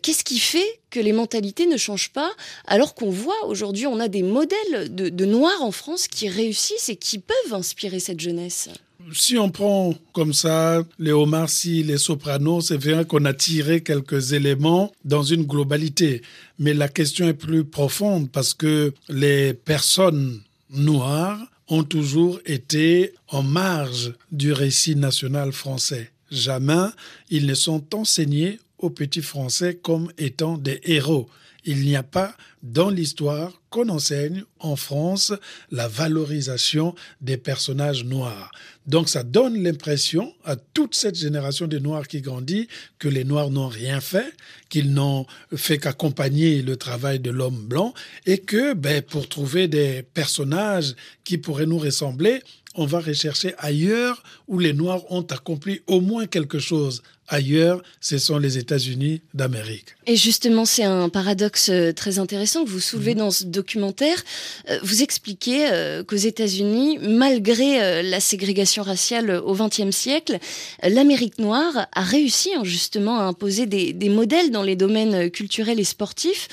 Qu'est-ce 0.02 0.24
qui 0.24 0.38
fait 0.38 0.80
que 0.90 1.00
les 1.00 1.12
mentalités 1.12 1.66
ne 1.66 1.76
changent 1.76 2.12
pas 2.12 2.30
alors 2.66 2.94
qu'on 2.94 3.10
voit 3.10 3.46
aujourd'hui, 3.46 3.86
on 3.86 4.00
a 4.00 4.08
des 4.08 4.22
modèles 4.22 4.94
de, 4.94 5.08
de 5.08 5.24
noirs 5.24 5.62
en 5.62 5.72
France 5.72 6.08
qui 6.08 6.28
réussissent 6.28 6.88
et 6.88 6.96
qui 6.96 7.18
peuvent 7.18 7.54
inspirer 7.54 8.00
cette 8.00 8.20
jeunesse? 8.20 8.68
Si 9.12 9.38
on 9.38 9.50
prend 9.50 9.94
comme 10.12 10.32
ça 10.32 10.82
les 10.98 11.12
Omar 11.12 11.48
les 11.64 11.98
Sopranos, 11.98 12.62
c'est 12.62 12.76
vrai 12.76 13.04
qu'on 13.04 13.24
a 13.24 13.34
tiré 13.34 13.82
quelques 13.82 14.32
éléments 14.32 14.92
dans 15.04 15.22
une 15.22 15.44
globalité. 15.44 16.22
Mais 16.58 16.74
la 16.74 16.88
question 16.88 17.28
est 17.28 17.34
plus 17.34 17.64
profonde 17.64 18.30
parce 18.30 18.54
que 18.54 18.92
les 19.08 19.54
personnes 19.54 20.40
noires 20.70 21.40
ont 21.68 21.84
toujours 21.84 22.40
été 22.46 23.14
en 23.28 23.42
marge 23.42 24.12
du 24.30 24.52
récit 24.52 24.96
national 24.96 25.52
français. 25.52 26.10
Jamais 26.30 26.88
ils 27.30 27.46
ne 27.46 27.54
sont 27.54 27.94
enseignés 27.94 28.58
aux 28.78 28.90
petits 28.90 29.22
Français 29.22 29.78
comme 29.82 30.10
étant 30.18 30.58
des 30.58 30.80
héros. 30.84 31.28
Il 31.64 31.82
n'y 31.82 31.94
a 31.94 32.02
pas 32.02 32.34
dans 32.62 32.90
l'histoire 32.90 33.52
qu'on 33.70 33.88
enseigne 33.88 34.44
en 34.58 34.74
France 34.74 35.32
la 35.70 35.86
valorisation 35.86 36.94
des 37.20 37.36
personnages 37.36 38.04
noirs. 38.04 38.50
Donc 38.86 39.08
ça 39.08 39.22
donne 39.22 39.62
l'impression 39.62 40.34
à 40.44 40.56
toute 40.56 40.94
cette 40.94 41.16
génération 41.16 41.66
de 41.66 41.78
Noirs 41.78 42.08
qui 42.08 42.20
grandit 42.20 42.68
que 42.98 43.08
les 43.08 43.24
Noirs 43.24 43.50
n'ont 43.50 43.68
rien 43.68 44.00
fait, 44.00 44.32
qu'ils 44.68 44.92
n'ont 44.92 45.26
fait 45.54 45.78
qu'accompagner 45.78 46.62
le 46.62 46.76
travail 46.76 47.20
de 47.20 47.30
l'homme 47.30 47.66
blanc 47.66 47.94
et 48.26 48.38
que 48.38 48.74
ben, 48.74 49.02
pour 49.02 49.28
trouver 49.28 49.68
des 49.68 50.02
personnages 50.02 50.94
qui 51.24 51.38
pourraient 51.38 51.66
nous 51.66 51.78
ressembler, 51.78 52.42
on 52.74 52.86
va 52.86 53.00
rechercher 53.00 53.54
ailleurs 53.58 54.22
où 54.48 54.58
les 54.58 54.72
Noirs 54.72 55.02
ont 55.10 55.22
accompli 55.22 55.82
au 55.86 56.00
moins 56.00 56.26
quelque 56.26 56.58
chose 56.58 57.02
ailleurs, 57.28 57.82
ce 58.00 58.18
sont 58.18 58.38
les 58.38 58.58
États-Unis 58.58 59.22
d'Amérique. 59.34 59.86
Et 60.06 60.16
justement, 60.16 60.64
c'est 60.64 60.84
un 60.84 61.08
paradoxe 61.08 61.70
euh, 61.70 61.92
très 61.92 62.18
intéressant 62.18 62.64
que 62.64 62.68
vous 62.68 62.80
soulevez 62.80 63.14
mhm. 63.14 63.18
dans 63.18 63.30
ce 63.30 63.44
documentaire. 63.44 64.22
Euh, 64.68 64.78
vous 64.82 65.02
expliquez 65.02 65.70
euh, 65.70 66.04
qu'aux 66.04 66.16
États-Unis, 66.16 66.98
malgré 66.98 68.02
la 68.02 68.20
ségrégation 68.20 68.71
raciale 68.80 69.30
au 69.44 69.54
XXe 69.54 69.90
siècle, 69.90 70.38
l'Amérique 70.82 71.38
noire 71.38 71.86
a 71.92 72.02
réussi 72.02 72.50
hein, 72.54 72.62
justement 72.64 73.18
à 73.18 73.24
imposer 73.24 73.66
des, 73.66 74.08
modèles 74.08 74.50
dans 74.50 74.62
les 74.62 74.76
domaines 74.76 75.30
culturels 75.30 75.80
et 75.80 75.84
sportifs. 75.84 76.48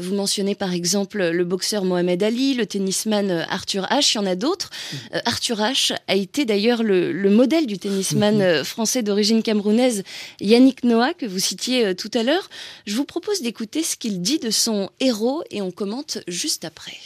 Vous 0.00 0.14
mentionnez 0.14 0.54
par 0.54 0.72
exemple 0.72 1.22
le 1.22 1.44
boxeur 1.44 1.84
Mohamed 1.84 2.22
Ali, 2.22 2.54
le 2.54 2.66
tennisman 2.66 3.46
Arthur 3.48 3.86
Ashe, 3.90 4.14
il 4.14 4.18
y 4.18 4.20
en 4.20 4.26
a 4.26 4.34
d'autres. 4.34 4.70
Mhm. 4.92 5.20
Arthur 5.24 5.60
Ashe 5.60 5.92
a 6.08 6.14
été 6.14 6.44
d'ailleurs 6.44 6.82
le, 6.82 7.12
le 7.12 7.30
modèle 7.30 7.66
du 7.66 7.78
tennisman 7.78 8.38
mhm. 8.38 8.64
français 8.64 9.02
d'origine 9.02 9.42
camerounaise 9.42 10.02
Yannick 10.40 10.84
Noah, 10.84 11.14
que 11.14 11.26
vous 11.26 11.38
citiez 11.38 11.86
euh, 11.86 11.94
tout 11.94 12.10
à 12.14 12.22
l'heure. 12.22 12.48
Je 12.86 12.96
vous 12.96 13.04
propose 13.04 13.42
d'écouter 13.42 13.82
ce 13.82 13.96
qu'il 13.96 14.20
dit 14.20 14.38
de 14.38 14.50
son 14.50 14.90
héros 15.00 15.42
et 15.50 15.62
on 15.62 15.70
commente 15.70 16.18
juste 16.28 16.64
après. 16.64 16.96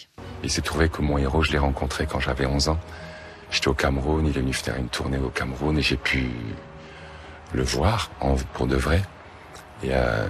Il 0.43 0.51
s'est 0.51 0.63
trouvé 0.63 0.89
que 0.89 1.03
mon 1.03 1.19
héros, 1.19 1.43
je 1.43 1.53
l'ai 1.53 1.59
rencontré 1.59 2.07
quand 2.07 2.21
j'avais 2.21 2.47
11 2.47 2.69
ans. 2.69 2.79
J'étais 3.51 3.69
au 3.69 3.75
Cameroun, 3.75 4.27
il 4.27 4.37
est 4.37 4.41
venu 4.41 4.53
faire 4.53 4.77
une 4.77 4.89
tournée 4.89 5.19
au 5.19 5.31
Cameroun 5.31 5.79
et 5.79 5.83
j'ai 5.83 5.97
pu 5.97 6.31
le 7.53 7.63
voir 7.63 8.11
pour 8.55 8.67
de 8.67 8.77
vrai. 8.77 9.03
Et 9.83 9.89
euh, 9.93 10.27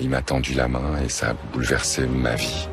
il 0.00 0.08
m'a 0.08 0.22
tendu 0.22 0.54
la 0.54 0.68
main 0.68 0.98
et 1.04 1.08
ça 1.08 1.30
a 1.30 1.34
bouleversé 1.52 2.06
ma 2.06 2.34
vie. 2.34 2.68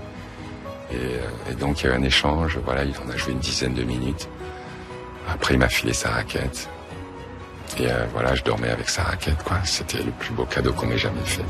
Et, 0.91 0.95
euh, 0.95 1.51
et, 1.51 1.53
donc 1.55 1.81
il 1.81 1.87
y 1.87 1.89
a 1.89 1.93
eu 1.93 1.97
un 1.97 2.03
échange, 2.03 2.57
voilà, 2.63 2.83
il 2.83 2.95
en 3.05 3.09
a 3.09 3.17
joué 3.17 3.33
une 3.33 3.39
dizaine 3.39 3.73
de 3.73 3.83
minutes. 3.83 4.29
Après 5.27 5.55
il 5.55 5.59
m'a 5.59 5.69
filé 5.69 5.93
sa 5.93 6.09
raquette. 6.09 6.69
Et 7.77 7.89
euh, 7.89 8.05
voilà, 8.13 8.35
je 8.35 8.43
dormais 8.43 8.69
avec 8.69 8.89
sa 8.89 9.03
raquette, 9.03 9.41
quoi. 9.43 9.59
C'était 9.63 10.01
le 10.01 10.11
plus 10.11 10.33
beau 10.33 10.45
cadeau 10.45 10.73
qu'on 10.73 10.89
ait 10.89 10.97
jamais 10.97 11.23
fait. 11.23 11.45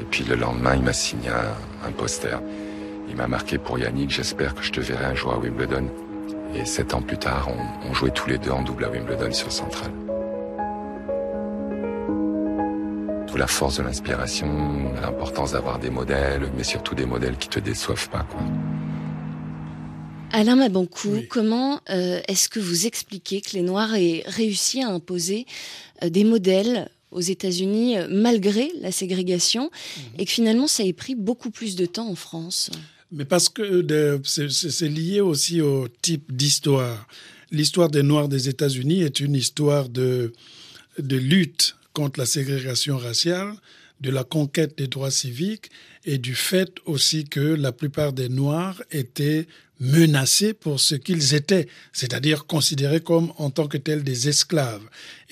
Et 0.00 0.04
puis 0.04 0.24
le 0.24 0.34
lendemain, 0.34 0.74
il 0.74 0.82
m'a 0.82 0.92
signé 0.92 1.28
un, 1.28 1.92
poster. 1.92 2.40
Il 3.08 3.16
m'a 3.16 3.26
marqué 3.28 3.58
pour 3.58 3.78
Yannick, 3.78 4.10
j'espère 4.10 4.54
que 4.54 4.62
je 4.62 4.72
te 4.72 4.80
verrai 4.80 5.04
un 5.04 5.14
jour 5.14 5.32
à 5.32 5.38
Wimbledon. 5.38 5.88
Et 6.54 6.64
sept 6.64 6.94
ans 6.94 7.02
plus 7.02 7.18
tard, 7.18 7.48
on, 7.88 7.94
jouait 7.94 8.10
tous 8.10 8.28
les 8.28 8.38
deux 8.38 8.50
en 8.50 8.62
double 8.62 8.84
à 8.84 8.90
Wimbledon 8.90 9.32
sur 9.32 9.50
Central. 9.50 9.90
Toute 13.26 13.38
la 13.38 13.46
force 13.46 13.78
de 13.78 13.82
l'inspiration, 13.82 14.92
l'importance 15.02 15.52
d'avoir 15.52 15.78
des 15.78 15.90
modèles, 15.90 16.50
mais 16.56 16.64
surtout 16.64 16.94
des 16.94 17.06
modèles 17.06 17.36
qui 17.36 17.48
te 17.48 17.58
déçoivent 17.58 18.08
pas, 18.08 18.26
quoi. 18.30 18.40
Alain 20.32 20.56
Mabancou, 20.56 21.22
comment 21.28 21.80
euh, 21.90 22.20
est-ce 22.26 22.48
que 22.48 22.58
vous 22.58 22.86
expliquez 22.86 23.40
que 23.40 23.52
les 23.52 23.62
Noirs 23.62 23.94
aient 23.94 24.24
réussi 24.26 24.82
à 24.82 24.88
imposer 24.88 25.46
euh, 26.02 26.08
des 26.08 26.24
modèles 26.24 26.90
aux 27.12 27.20
États-Unis 27.20 27.96
euh, 27.96 28.08
malgré 28.10 28.72
la 28.80 28.90
ségrégation 28.90 29.70
mhm. 29.70 30.02
et 30.18 30.24
que 30.24 30.32
finalement 30.32 30.66
ça 30.66 30.82
ait 30.82 30.92
pris 30.92 31.14
beaucoup 31.14 31.50
plus 31.50 31.76
de 31.76 31.86
temps 31.86 32.08
en 32.08 32.16
France? 32.16 32.70
Mais 33.14 33.24
parce 33.24 33.48
que 33.48 33.84
c'est 34.24 34.88
lié 34.88 35.20
aussi 35.20 35.60
au 35.60 35.86
type 36.02 36.34
d'histoire. 36.34 37.06
L'histoire 37.52 37.88
des 37.88 38.02
Noirs 38.02 38.28
des 38.28 38.48
États-Unis 38.48 39.02
est 39.02 39.20
une 39.20 39.36
histoire 39.36 39.88
de, 39.88 40.32
lutte 40.98 41.76
contre 41.92 42.18
la 42.18 42.26
ségrégation 42.26 42.98
raciale, 42.98 43.54
de 44.00 44.10
la 44.10 44.24
conquête 44.24 44.76
des 44.76 44.88
droits 44.88 45.12
civiques 45.12 45.70
et 46.04 46.18
du 46.18 46.34
fait 46.34 46.72
aussi 46.86 47.24
que 47.24 47.38
la 47.38 47.70
plupart 47.70 48.12
des 48.12 48.28
Noirs 48.28 48.82
étaient 48.90 49.46
menacés 49.78 50.52
pour 50.52 50.80
ce 50.80 50.96
qu'ils 50.96 51.34
étaient, 51.34 51.68
c'est-à-dire 51.92 52.46
considérés 52.46 53.00
comme 53.00 53.32
en 53.38 53.50
tant 53.50 53.68
que 53.68 53.78
tels 53.78 54.02
des 54.02 54.28
esclaves. 54.28 54.82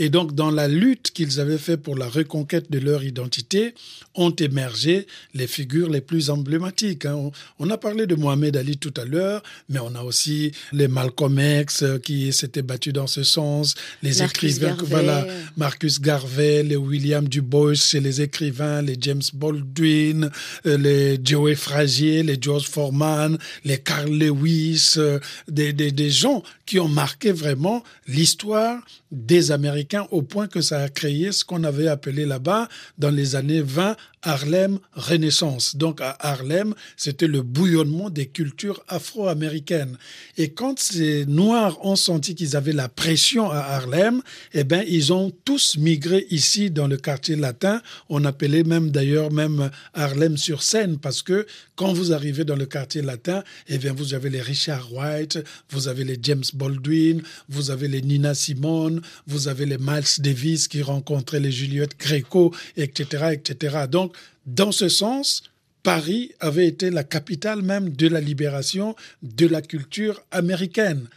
Et 0.02 0.10
donc, 0.10 0.34
dans 0.34 0.50
la 0.50 0.66
lutte 0.66 1.12
qu'ils 1.12 1.38
avaient 1.38 1.58
fait 1.58 1.76
pour 1.76 1.96
la 1.96 2.08
reconquête 2.08 2.72
de 2.72 2.80
leur 2.80 3.04
identité, 3.04 3.72
ont 4.16 4.32
émergé 4.32 5.06
les 5.32 5.46
figures 5.46 5.88
les 5.88 6.00
plus 6.00 6.28
emblématiques. 6.28 7.06
Hein. 7.06 7.30
On, 7.60 7.70
a 7.70 7.78
parlé 7.78 8.08
de 8.08 8.16
Mohamed 8.16 8.56
Ali 8.56 8.78
tout 8.78 8.92
à 8.96 9.04
l'heure, 9.04 9.44
mais 9.68 9.78
on 9.78 9.94
a 9.94 10.02
aussi 10.02 10.50
les 10.72 10.88
Malcolm 10.88 11.38
X 11.38 11.84
euh, 11.84 11.98
qui 11.98 12.32
s'étaient 12.32 12.62
battus 12.62 12.92
dans 12.92 13.06
ce 13.06 13.22
sens, 13.22 13.76
les 14.02 14.24
écrivains, 14.24 14.76
voilà, 14.80 15.24
Marcus 15.56 16.00
Garvey, 16.00 16.64
les 16.64 16.74
William 16.74 17.28
Du 17.28 17.40
Bois 17.40 17.74
les 17.92 18.22
écrivains, 18.22 18.82
les 18.82 18.96
James 19.00 19.22
Baldwin, 19.34 20.30
euh, 20.66 20.78
les 20.78 21.20
Joey 21.24 21.54
Frazier, 21.54 22.24
les 22.24 22.38
George 22.40 22.66
Foreman, 22.66 23.38
les 23.64 23.78
Carl 23.78 24.10
Lewis, 24.10 24.94
euh, 24.96 25.20
des, 25.46 25.72
des, 25.72 25.92
des 25.92 26.10
gens 26.10 26.42
qui 26.66 26.80
ont 26.80 26.88
marqué 26.88 27.30
vraiment 27.30 27.84
l'histoire 28.08 28.82
des 29.12 29.52
Américains 29.52 29.91
au 30.10 30.22
point 30.22 30.48
que 30.48 30.60
ça 30.60 30.80
a 30.82 30.88
créé 30.88 31.32
ce 31.32 31.44
qu'on 31.44 31.64
avait 31.64 31.88
appelé 31.88 32.26
là-bas 32.26 32.68
dans 32.98 33.10
les 33.10 33.36
années 33.36 33.62
20 33.62 33.96
Harlem 34.22 34.78
Renaissance. 34.92 35.76
Donc 35.76 36.00
à 36.00 36.16
Harlem, 36.20 36.74
c'était 36.96 37.26
le 37.26 37.42
bouillonnement 37.42 38.08
des 38.08 38.26
cultures 38.26 38.82
afro-américaines. 38.88 39.98
Et 40.38 40.50
quand 40.52 40.78
ces 40.78 41.26
Noirs 41.26 41.84
ont 41.84 41.96
senti 41.96 42.34
qu'ils 42.34 42.56
avaient 42.56 42.72
la 42.72 42.88
pression 42.88 43.50
à 43.50 43.58
Harlem, 43.58 44.22
eh 44.54 44.64
ben 44.64 44.84
ils 44.86 45.12
ont 45.12 45.32
tous 45.44 45.76
migré 45.76 46.26
ici 46.30 46.70
dans 46.70 46.86
le 46.86 46.96
quartier 46.96 47.36
latin. 47.36 47.82
On 48.08 48.24
appelait 48.24 48.62
même 48.62 48.90
d'ailleurs 48.90 49.32
même 49.32 49.70
Harlem 49.94 50.36
sur 50.36 50.62
Seine 50.62 50.98
parce 50.98 51.22
que 51.22 51.46
quand 51.74 51.92
vous 51.92 52.12
arrivez 52.12 52.44
dans 52.44 52.56
le 52.56 52.66
quartier 52.66 53.02
latin, 53.02 53.42
eh 53.66 53.78
bien 53.78 53.92
vous 53.92 54.14
avez 54.14 54.30
les 54.30 54.40
Richard 54.40 54.92
White, 54.92 55.42
vous 55.70 55.88
avez 55.88 56.04
les 56.04 56.18
James 56.22 56.44
Baldwin, 56.54 57.22
vous 57.48 57.70
avez 57.70 57.88
les 57.88 58.02
Nina 58.02 58.34
Simone, 58.34 59.00
vous 59.26 59.48
avez 59.48 59.66
les 59.66 59.71
Miles 59.78 60.18
Davis 60.18 60.68
qui 60.68 60.82
rencontraient 60.82 61.40
les 61.40 61.52
Juliette 61.52 61.98
Gréco, 61.98 62.54
etc., 62.76 63.30
etc. 63.32 63.86
Donc 63.90 64.16
dans 64.46 64.72
ce 64.72 64.88
sens, 64.88 65.44
Paris 65.82 66.32
avait 66.40 66.66
été 66.66 66.90
la 66.90 67.04
capitale 67.04 67.62
même 67.62 67.90
de 67.90 68.08
la 68.08 68.20
libération 68.20 68.94
de 69.22 69.46
la 69.46 69.62
culture 69.62 70.22
américaine. 70.30 71.08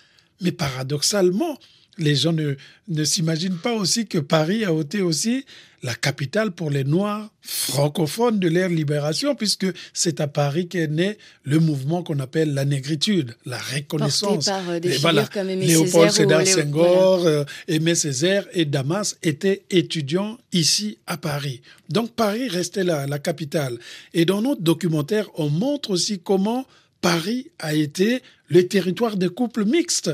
Mais 0.42 0.52
paradoxalement, 0.52 1.58
les 1.98 2.16
gens 2.16 2.34
ne, 2.34 2.56
ne 2.88 3.04
s'imaginent 3.04 3.58
pas 3.58 3.74
aussi 3.74 4.08
que 4.08 4.18
Paris 4.18 4.66
a 4.66 4.72
été 4.80 5.02
aussi 5.02 5.46
la 5.86 5.94
capitale 5.94 6.52
pour 6.52 6.72
les 6.72 6.84
Noirs 6.84 7.30
francophones 7.42 8.40
de 8.40 8.48
l'ère 8.48 8.70
libération, 8.70 9.36
puisque 9.36 9.68
c'est 9.94 10.20
à 10.20 10.28
Paris 10.28 10.68
qu'est 10.68 10.88
né 10.88 11.16
le 11.44 11.60
mouvement 11.60 12.02
qu'on 12.02 12.20
appelle 12.20 12.56
la 12.56 12.66
négritude, 12.66 13.36
la 13.46 13.60
reconnaissance. 13.60 14.46
par 14.46 14.68
euh, 14.68 14.80
des 14.80 14.96
et 14.96 15.00
comme 15.32 15.50
Aimé 15.50 15.68
Léopold 15.68 16.12
Sédar 16.12 16.46
Senghor, 16.48 17.28
euh, 17.28 17.44
Aimé 17.68 17.94
Césaire 17.94 18.48
et 18.54 18.66
Damas 18.66 19.16
étaient 19.22 19.62
étudiants 19.70 20.40
ici 20.52 20.98
à 21.06 21.18
Paris. 21.18 21.62
Donc 21.90 22.16
Paris 22.16 22.50
restait 22.50 22.84
la, 22.84 23.06
la 23.06 23.20
capitale. 23.20 23.78
Et 24.16 24.26
dans 24.26 24.42
notre 24.42 24.62
documentaire, 24.62 25.28
on 25.36 25.50
montre 25.50 25.92
aussi 25.92 26.18
comment 26.20 26.66
Paris 27.02 27.52
a 27.60 27.76
été 27.76 28.24
le 28.48 28.68
territoire 28.68 29.18
des 29.18 29.30
couples 29.30 29.66
mixtes 29.66 30.10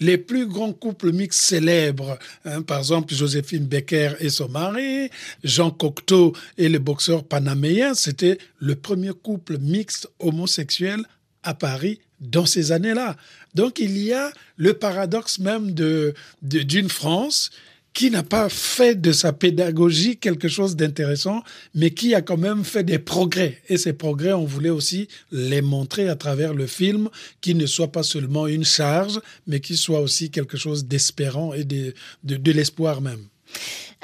les 0.00 0.18
plus 0.18 0.46
grands 0.46 0.72
couples 0.72 1.12
mixtes 1.12 1.42
célèbres, 1.42 2.18
hein, 2.44 2.62
par 2.62 2.78
exemple 2.78 3.14
Joséphine 3.14 3.66
Becker 3.66 4.12
et 4.20 4.28
son 4.28 4.48
mari, 4.48 5.10
Jean 5.42 5.70
Cocteau 5.70 6.34
et 6.58 6.68
le 6.68 6.78
boxeur 6.78 7.24
panaméen, 7.24 7.94
c'était 7.94 8.38
le 8.58 8.74
premier 8.74 9.12
couple 9.12 9.58
mixte 9.58 10.08
homosexuel 10.18 11.04
à 11.42 11.54
Paris 11.54 12.00
dans 12.20 12.46
ces 12.46 12.72
années-là. 12.72 13.16
Donc 13.54 13.78
il 13.78 13.98
y 13.98 14.12
a 14.12 14.32
le 14.56 14.74
paradoxe 14.74 15.38
même 15.38 15.72
de, 15.72 16.14
d'une 16.42 16.88
France 16.88 17.50
qui 17.94 18.10
n'a 18.10 18.24
pas 18.24 18.48
fait 18.48 19.00
de 19.00 19.12
sa 19.12 19.32
pédagogie 19.32 20.16
quelque 20.16 20.48
chose 20.48 20.74
d'intéressant, 20.74 21.42
mais 21.74 21.92
qui 21.92 22.14
a 22.14 22.22
quand 22.22 22.36
même 22.36 22.64
fait 22.64 22.82
des 22.82 22.98
progrès. 22.98 23.62
Et 23.68 23.78
ces 23.78 23.92
progrès, 23.92 24.32
on 24.32 24.44
voulait 24.44 24.70
aussi 24.70 25.08
les 25.30 25.62
montrer 25.62 26.08
à 26.08 26.16
travers 26.16 26.54
le 26.54 26.66
film, 26.66 27.08
qui 27.40 27.54
ne 27.54 27.66
soit 27.66 27.92
pas 27.92 28.02
seulement 28.02 28.48
une 28.48 28.64
charge, 28.64 29.20
mais 29.46 29.60
qui 29.60 29.76
soit 29.76 30.00
aussi 30.00 30.30
quelque 30.30 30.56
chose 30.58 30.86
d'espérant 30.86 31.54
et 31.54 31.64
de, 31.64 31.94
de, 32.24 32.36
de 32.36 32.52
l'espoir 32.52 33.00
même. 33.00 33.28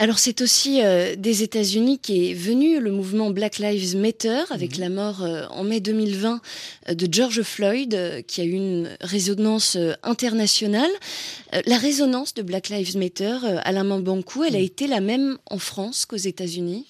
Alors 0.00 0.18
c'est 0.18 0.40
aussi 0.40 0.80
euh, 0.82 1.14
des 1.14 1.42
États-Unis 1.42 1.98
qui 1.98 2.30
est 2.30 2.32
venu 2.34 2.80
le 2.80 2.90
mouvement 2.90 3.28
Black 3.28 3.58
Lives 3.58 3.98
Matter 3.98 4.44
avec 4.48 4.76
mhm. 4.76 4.80
la 4.80 4.88
mort 4.88 5.22
euh, 5.22 5.44
en 5.50 5.62
mai 5.62 5.80
2020 5.80 6.40
euh, 6.88 6.94
de 6.94 7.06
George 7.12 7.42
Floyd 7.42 8.24
qui 8.26 8.40
a 8.40 8.44
eu 8.44 8.52
une 8.52 8.96
résonance 9.02 9.76
internationale. 10.02 10.88
la 11.66 11.76
résonance 11.76 12.32
de 12.32 12.40
Black 12.40 12.70
Lives 12.70 12.96
Matter, 12.96 13.36
Alain 13.62 13.84
Mambankou, 13.84 14.42
elle 14.42 14.56
a 14.56 14.58
mhm. 14.58 14.64
été 14.64 14.86
la 14.86 15.02
même 15.02 15.36
en 15.50 15.58
France 15.58 16.06
qu'aux 16.06 16.16
États-Unis? 16.16 16.86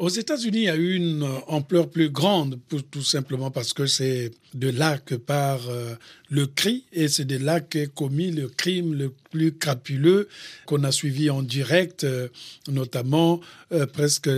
Aux 0.00 0.08
États-Unis, 0.08 0.60
il 0.60 0.64
y 0.64 0.68
a 0.70 0.76
eu 0.76 0.94
une 0.94 1.28
ampleur 1.46 1.90
plus 1.90 2.08
grande, 2.08 2.58
tout 2.90 3.02
simplement 3.02 3.50
parce 3.50 3.74
que 3.74 3.84
c'est 3.84 4.30
de 4.54 4.70
là 4.70 4.96
que 4.96 5.14
part 5.14 5.68
euh, 5.68 5.94
le 6.30 6.46
cri, 6.46 6.84
et 6.90 7.06
c'est 7.06 7.26
de 7.26 7.36
là 7.36 7.60
qu'est 7.60 7.92
commis 7.94 8.30
le 8.30 8.48
crime 8.48 8.94
le 8.94 9.12
plus 9.30 9.52
crapuleux 9.52 10.26
qu'on 10.64 10.84
a 10.84 10.90
suivi 10.90 11.28
en 11.28 11.42
direct, 11.42 12.04
euh, 12.04 12.28
notamment 12.66 13.42
euh, 13.72 13.84
presque 13.84 14.30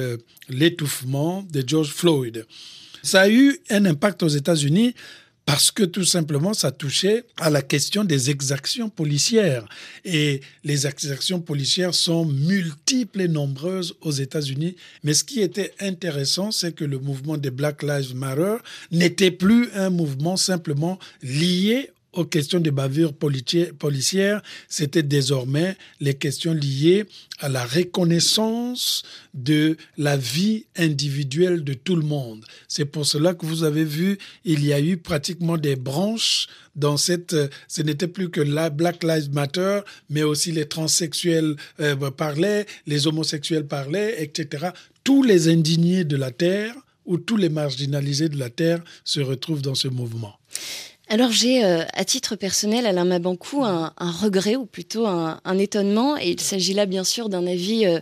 l'étouffement 0.48 1.44
de 1.48 1.62
George 1.64 1.92
Floyd. 1.92 2.44
Ça 3.04 3.22
a 3.22 3.28
eu 3.28 3.56
un 3.70 3.84
impact 3.84 4.24
aux 4.24 4.28
États-Unis 4.28 4.94
parce 5.46 5.70
que 5.70 5.82
tout 5.82 6.04
simplement, 6.04 6.54
ça 6.54 6.70
touchait 6.70 7.24
à 7.38 7.50
la 7.50 7.62
question 7.62 8.04
des 8.04 8.30
exactions 8.30 8.88
policières. 8.88 9.66
Et 10.04 10.40
les 10.64 10.86
exactions 10.86 11.40
policières 11.40 11.94
sont 11.94 12.24
multiples 12.24 13.22
et 13.22 13.28
nombreuses 13.28 13.94
aux 14.00 14.12
États-Unis. 14.12 14.76
Mais 15.02 15.14
ce 15.14 15.24
qui 15.24 15.40
était 15.40 15.74
intéressant, 15.80 16.52
c'est 16.52 16.72
que 16.72 16.84
le 16.84 16.98
mouvement 16.98 17.36
des 17.36 17.50
Black 17.50 17.82
Lives 17.82 18.14
Matter 18.14 18.56
n'était 18.92 19.30
plus 19.30 19.68
un 19.74 19.90
mouvement 19.90 20.36
simplement 20.36 20.98
lié 21.22 21.90
aux 22.12 22.24
questions 22.24 22.60
de 22.60 22.70
bavures 22.70 23.14
policières, 23.14 24.42
c'était 24.68 25.02
désormais 25.02 25.76
les 26.00 26.14
questions 26.14 26.52
liées 26.52 27.06
à 27.40 27.48
la 27.48 27.64
reconnaissance 27.64 29.02
de 29.34 29.76
la 29.96 30.16
vie 30.16 30.66
individuelle 30.76 31.64
de 31.64 31.74
tout 31.74 31.96
le 31.96 32.04
monde. 32.04 32.44
C'est 32.68 32.84
pour 32.84 33.06
cela 33.06 33.34
que 33.34 33.46
vous 33.46 33.64
avez 33.64 33.84
vu, 33.84 34.18
il 34.44 34.64
y 34.64 34.72
a 34.72 34.80
eu 34.80 34.98
pratiquement 34.98 35.56
des 35.56 35.76
branches 35.76 36.48
dans 36.76 36.96
cette... 36.96 37.36
Ce 37.68 37.82
n'était 37.82 38.08
plus 38.08 38.30
que 38.30 38.40
la 38.40 38.70
Black 38.70 39.02
Lives 39.02 39.32
Matter, 39.32 39.80
mais 40.10 40.22
aussi 40.22 40.52
les 40.52 40.66
transsexuels 40.66 41.56
euh, 41.80 42.10
parlaient, 42.10 42.66
les 42.86 43.06
homosexuels 43.06 43.66
parlaient, 43.66 44.22
etc. 44.22 44.68
Tous 45.04 45.22
les 45.22 45.48
indignés 45.48 46.04
de 46.04 46.16
la 46.16 46.30
Terre 46.30 46.74
ou 47.04 47.18
tous 47.18 47.36
les 47.36 47.48
marginalisés 47.48 48.28
de 48.28 48.38
la 48.38 48.50
Terre 48.50 48.82
se 49.04 49.20
retrouvent 49.20 49.62
dans 49.62 49.74
ce 49.74 49.88
mouvement. 49.88 50.38
Alors 51.12 51.30
j'ai, 51.30 51.62
euh, 51.62 51.84
à 51.92 52.06
titre 52.06 52.36
personnel, 52.36 52.86
Alain 52.86 53.04
Mabankou, 53.04 53.62
un, 53.64 53.92
un 53.98 54.10
regret 54.10 54.56
ou 54.56 54.64
plutôt 54.64 55.06
un, 55.06 55.58
étonnement, 55.58 56.16
et 56.16 56.30
il 56.30 56.40
s'agit 56.40 56.72
là 56.72 56.86
bien 56.86 57.04
sûr 57.04 57.28
d'un 57.28 57.46
avis 57.46 57.84
euh, 57.84 58.00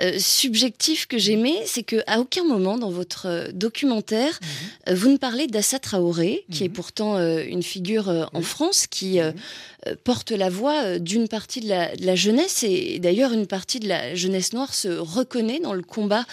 euh, 0.00 0.18
subjectif 0.18 1.06
que 1.06 1.18
j'aimais, 1.18 1.54
c'est 1.66 1.84
qu'à 1.84 2.18
aucun 2.18 2.42
moment 2.42 2.76
dans 2.76 2.90
votre 2.90 3.52
documentaire, 3.52 4.40
mhm. 4.88 4.94
vous 4.96 5.08
ne 5.08 5.18
parlez 5.18 5.46
d'Assa 5.46 5.78
Traoré, 5.78 6.44
qui 6.50 6.64
est 6.64 6.68
mhm. 6.68 6.74
pourtant 6.74 7.18
une 7.20 7.62
figure 7.62 8.28
en 8.32 8.42
France 8.42 8.88
qui 8.88 9.20
mhm. 9.20 9.94
porte 10.02 10.32
la 10.32 10.50
voix 10.50 10.98
d'une 10.98 11.28
partie 11.28 11.60
de 11.60 11.68
la, 11.68 12.16
jeunesse, 12.16 12.64
et 12.64 12.98
d'ailleurs 12.98 13.32
une 13.32 13.46
partie 13.46 13.78
de 13.78 13.86
la 13.86 14.16
jeunesse 14.16 14.52
noire 14.52 14.74
se 14.74 14.88
reconnaît 14.88 15.60
dans 15.60 15.74
le 15.74 15.82
combat 15.82 16.24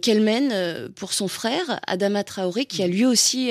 qu'elle 0.00 0.20
mène 0.20 0.88
pour 0.94 1.12
son 1.12 1.26
frère, 1.26 1.80
Adama 1.88 2.22
Traoré, 2.22 2.66
qui 2.66 2.84
a 2.84 2.86
lui 2.86 3.04
aussi 3.04 3.50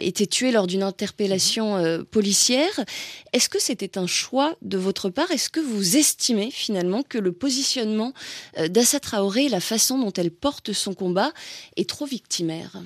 été 0.00 0.26
tué 0.26 0.50
lors 0.50 0.66
d'une 0.66 0.82
interpellation 0.82 1.43
euh, 1.58 2.02
policière. 2.04 2.84
Est-ce 3.32 3.48
que 3.48 3.60
c'était 3.60 3.98
un 3.98 4.06
choix 4.06 4.56
de 4.62 4.78
votre 4.78 5.10
part? 5.10 5.30
Est-ce 5.30 5.50
que 5.50 5.60
vous 5.60 5.96
estimez 5.96 6.50
finalement 6.50 7.02
que 7.02 7.18
le 7.18 7.32
positionnement 7.32 8.12
euh, 8.58 8.68
d'Assa 8.68 9.00
Traoré, 9.00 9.48
la 9.48 9.60
façon 9.60 9.98
dont 9.98 10.12
elle 10.12 10.30
porte 10.30 10.72
son 10.72 10.94
combat, 10.94 11.32
est 11.76 11.88
trop 11.88 12.06
victimaire? 12.06 12.80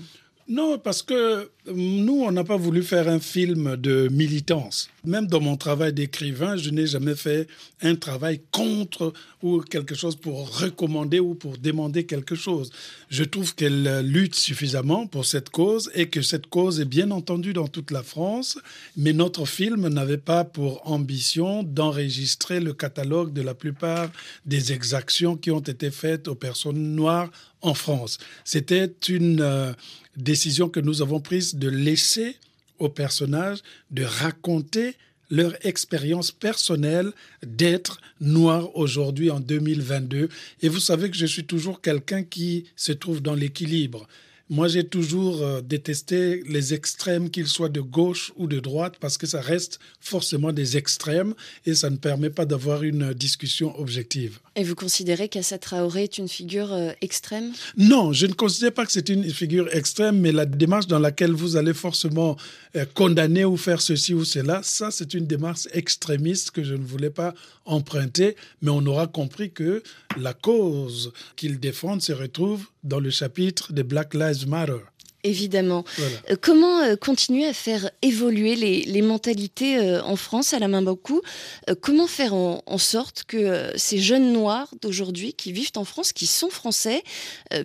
Non, 0.48 0.78
parce 0.78 1.02
que 1.02 1.50
nous, 1.74 2.22
on 2.24 2.32
n'a 2.32 2.44
pas 2.44 2.56
voulu 2.56 2.82
faire 2.82 3.08
un 3.08 3.20
film 3.20 3.76
de 3.76 4.08
militance. 4.10 4.88
Même 5.04 5.26
dans 5.26 5.40
mon 5.40 5.56
travail 5.56 5.92
d'écrivain, 5.92 6.56
je 6.56 6.70
n'ai 6.70 6.86
jamais 6.86 7.14
fait 7.14 7.46
un 7.82 7.94
travail 7.94 8.40
contre 8.50 9.12
ou 9.42 9.60
quelque 9.60 9.94
chose 9.94 10.16
pour 10.16 10.60
recommander 10.60 11.20
ou 11.20 11.34
pour 11.34 11.58
demander 11.58 12.04
quelque 12.04 12.34
chose. 12.34 12.70
Je 13.08 13.24
trouve 13.24 13.54
qu'elle 13.54 14.00
lutte 14.00 14.34
suffisamment 14.34 15.06
pour 15.06 15.24
cette 15.24 15.50
cause 15.50 15.90
et 15.94 16.08
que 16.08 16.22
cette 16.22 16.48
cause 16.48 16.80
est 16.80 16.84
bien 16.84 17.10
entendue 17.10 17.52
dans 17.52 17.68
toute 17.68 17.90
la 17.90 18.02
France, 18.02 18.58
mais 18.96 19.12
notre 19.12 19.46
film 19.46 19.88
n'avait 19.88 20.18
pas 20.18 20.44
pour 20.44 20.88
ambition 20.90 21.62
d'enregistrer 21.62 22.60
le 22.60 22.72
catalogue 22.72 23.32
de 23.32 23.42
la 23.42 23.54
plupart 23.54 24.10
des 24.46 24.72
exactions 24.72 25.36
qui 25.36 25.50
ont 25.50 25.60
été 25.60 25.90
faites 25.90 26.28
aux 26.28 26.34
personnes 26.34 26.94
noires 26.94 27.30
en 27.62 27.74
France. 27.74 28.18
C'était 28.44 28.92
une 29.08 29.40
euh, 29.40 29.72
décision 30.16 30.68
que 30.68 30.80
nous 30.80 31.02
avons 31.02 31.20
prise 31.20 31.54
de 31.58 31.68
laisser 31.68 32.36
aux 32.78 32.88
personnages 32.88 33.58
de 33.90 34.04
raconter 34.04 34.94
leur 35.30 35.54
expérience 35.66 36.32
personnelle 36.32 37.12
d'être 37.42 38.00
noir 38.20 38.74
aujourd'hui 38.76 39.30
en 39.30 39.40
2022. 39.40 40.28
Et 40.62 40.68
vous 40.68 40.80
savez 40.80 41.10
que 41.10 41.16
je 41.16 41.26
suis 41.26 41.44
toujours 41.44 41.80
quelqu'un 41.80 42.22
qui 42.22 42.64
se 42.76 42.92
trouve 42.92 43.20
dans 43.20 43.34
l'équilibre. 43.34 44.08
Moi, 44.50 44.66
j'ai 44.68 44.84
toujours 44.84 45.42
euh, 45.42 45.60
détesté 45.60 46.42
les 46.48 46.72
extrêmes, 46.72 47.28
qu'ils 47.28 47.48
soient 47.48 47.68
de 47.68 47.82
gauche 47.82 48.32
ou 48.36 48.46
de 48.46 48.60
droite, 48.60 48.94
parce 48.98 49.18
que 49.18 49.26
ça 49.26 49.42
reste 49.42 49.78
forcément 50.00 50.52
des 50.52 50.78
extrêmes 50.78 51.34
et 51.66 51.74
ça 51.74 51.90
ne 51.90 51.96
permet 51.96 52.30
pas 52.30 52.46
d'avoir 52.46 52.82
une 52.82 53.12
discussion 53.12 53.78
objective. 53.78 54.38
Et 54.56 54.64
vous 54.64 54.74
considérez 54.74 55.28
qu'Assa 55.28 55.58
Traoré 55.58 56.04
est 56.04 56.16
une 56.16 56.28
figure 56.28 56.72
euh, 56.72 56.92
extrême? 57.02 57.52
Non, 57.76 58.14
je 58.14 58.26
ne 58.26 58.32
considère 58.32 58.72
pas 58.72 58.86
que 58.86 58.92
c'est 58.92 59.10
une 59.10 59.28
figure 59.30 59.68
extrême, 59.74 60.18
mais 60.18 60.32
la 60.32 60.46
démarche 60.46 60.86
dans 60.86 60.98
laquelle 60.98 61.32
vous 61.32 61.56
allez 61.56 61.74
forcément 61.74 62.38
euh, 62.74 62.86
condamner 62.94 63.44
ou 63.44 63.58
faire 63.58 63.82
ceci 63.82 64.14
ou 64.14 64.24
cela, 64.24 64.62
ça, 64.62 64.90
c'est 64.90 65.12
une 65.12 65.26
démarche 65.26 65.68
extrémiste 65.72 66.52
que 66.52 66.64
je 66.64 66.74
ne 66.74 66.84
voulais 66.84 67.10
pas 67.10 67.34
emprunter, 67.66 68.34
mais 68.62 68.70
on 68.70 68.84
aura 68.86 69.06
compris 69.08 69.50
que 69.50 69.82
la 70.16 70.32
cause 70.32 71.12
qu'ils 71.36 71.60
défendent 71.60 72.00
se 72.00 72.12
retrouve 72.12 72.66
dans 72.84 73.00
le 73.00 73.10
chapitre 73.10 73.72
des 73.72 73.82
Black 73.82 74.14
Lives 74.14 74.48
Matter. 74.48 74.78
Évidemment. 75.24 75.84
Euh, 76.30 76.36
comment 76.40 76.80
euh, 76.80 76.94
continuer 76.94 77.44
à 77.44 77.52
faire 77.52 77.90
évoluer 78.02 78.54
les, 78.54 79.02
mentalités 79.02 79.76
euh, 79.76 80.02
en 80.02 80.14
France 80.14 80.54
à 80.54 80.60
la 80.60 80.68
main 80.68 80.80
beaucoup 80.80 81.22
Comment 81.80 82.06
faire 82.06 82.34
en, 82.34 82.78
sorte 82.78 83.24
que 83.24 83.72
ces 83.76 83.98
jeunes 83.98 84.32
noirs 84.32 84.72
d'aujourd'hui 84.80 85.32
qui 85.32 85.50
vivent 85.52 85.72
en 85.74 85.84
France, 85.84 86.12
qui 86.12 86.26
sont 86.26 86.50
français, 86.50 87.02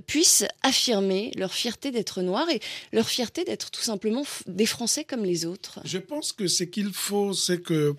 puissent 0.08 0.46
affirmer 0.64 1.32
leur 1.36 1.54
fierté 1.54 1.92
d'être 1.92 2.22
noirs 2.22 2.50
et 2.50 2.60
leur 2.92 3.08
fierté 3.08 3.44
d'être 3.44 3.70
tout 3.70 3.82
simplement 3.82 4.24
des 4.48 4.66
Français 4.66 5.04
comme 5.04 5.24
les 5.24 5.46
autres? 5.46 5.80
Je 5.86 6.00
pense 6.00 6.34
que 6.34 6.48
ce 6.48 6.64
qu'il 6.64 6.92
faut, 6.92 7.34
c'est 7.34 7.62
que 7.62 7.96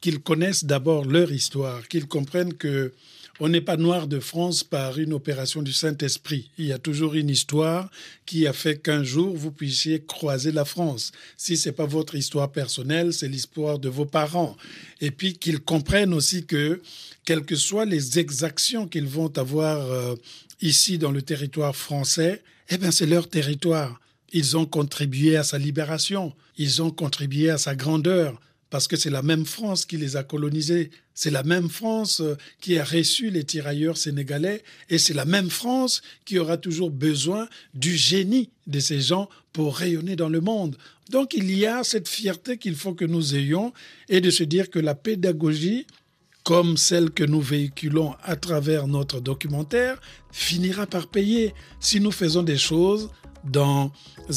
qu'ils 0.00 0.20
connaissent 0.20 0.64
d'abord 0.64 1.04
leur 1.04 1.30
histoire, 1.30 1.86
qu'ils 1.88 2.06
comprennent 2.06 2.54
que 2.54 2.92
on 3.40 3.48
n'est 3.48 3.60
pas 3.60 3.76
noir 3.76 4.06
de 4.06 4.20
France 4.20 4.64
par 4.64 4.98
une 4.98 5.12
opération 5.12 5.62
du 5.62 5.72
Saint-Esprit. 5.72 6.50
Il 6.58 6.66
y 6.66 6.72
a 6.72 6.78
toujours 6.78 7.14
une 7.14 7.28
histoire 7.28 7.90
qui 8.24 8.46
a 8.46 8.52
fait 8.52 8.80
qu'un 8.80 9.04
jour 9.04 9.36
vous 9.36 9.50
puissiez 9.50 10.02
croiser 10.04 10.52
la 10.52 10.64
France. 10.64 11.12
Si 11.36 11.56
c'est 11.56 11.72
pas 11.72 11.86
votre 11.86 12.14
histoire 12.14 12.50
personnelle, 12.50 13.12
c'est 13.12 13.28
l'histoire 13.28 13.78
de 13.78 13.88
vos 13.88 14.06
parents. 14.06 14.56
Et 15.00 15.10
puis 15.10 15.34
qu'ils 15.34 15.60
comprennent 15.60 16.14
aussi 16.14 16.46
que, 16.46 16.80
quelles 17.24 17.44
que 17.44 17.56
soient 17.56 17.84
les 17.84 18.18
exactions 18.18 18.88
qu'ils 18.88 19.08
vont 19.08 19.36
avoir 19.36 19.90
euh, 19.90 20.14
ici 20.60 20.98
dans 20.98 21.12
le 21.12 21.22
territoire 21.22 21.76
français, 21.76 22.42
eh 22.70 22.78
bien 22.78 22.90
c'est 22.90 23.06
leur 23.06 23.28
territoire. 23.28 24.00
Ils 24.32 24.56
ont 24.56 24.66
contribué 24.66 25.36
à 25.36 25.44
sa 25.44 25.58
libération, 25.58 26.32
ils 26.56 26.82
ont 26.82 26.90
contribué 26.90 27.50
à 27.50 27.58
sa 27.58 27.74
grandeur, 27.74 28.40
parce 28.70 28.88
que 28.88 28.96
c'est 28.96 29.10
la 29.10 29.22
même 29.22 29.46
France 29.46 29.84
qui 29.84 29.96
les 29.96 30.16
a 30.16 30.24
colonisés, 30.24 30.90
c'est 31.16 31.30
la 31.30 31.42
même 31.42 31.70
France 31.70 32.20
euh, 32.20 32.36
qui 32.60 32.78
a 32.78 32.84
reçu 32.84 33.30
les 33.30 33.42
tirailleurs 33.42 33.96
sénégalais, 33.96 34.62
et 34.90 34.98
c'est 34.98 35.14
la 35.14 35.24
même 35.24 35.48
France 35.48 36.02
qui 36.26 36.38
aura 36.38 36.58
toujours 36.58 36.90
besoin 36.90 37.48
du 37.74 37.96
génie 37.96 38.50
de 38.66 38.78
ces 38.78 39.00
gens 39.00 39.28
pour 39.54 39.76
rayonner 39.76 40.14
dans 40.14 40.28
le 40.28 40.42
monde. 40.42 40.76
Donc 41.10 41.32
il 41.32 41.50
y 41.56 41.64
a 41.66 41.82
cette 41.84 42.06
fierté 42.06 42.58
qu'il 42.58 42.76
faut 42.76 42.92
que 42.92 43.06
nous 43.06 43.34
ayons, 43.34 43.72
et 44.10 44.20
de 44.20 44.30
se 44.30 44.44
dire 44.44 44.68
que 44.68 44.78
la 44.78 44.94
pédagogie, 44.94 45.86
comme 46.44 46.76
celle 46.76 47.10
que 47.10 47.24
nous 47.24 47.40
véhiculons 47.40 48.14
à 48.22 48.36
travers 48.36 48.86
notre 48.86 49.20
documentaire, 49.20 49.98
finira 50.30 50.86
par 50.86 51.08
payer 51.08 51.54
si 51.80 51.98
nous 51.98 52.12
faisons 52.12 52.42
des 52.42 52.58
choses 52.58 53.08
dans 53.50 53.90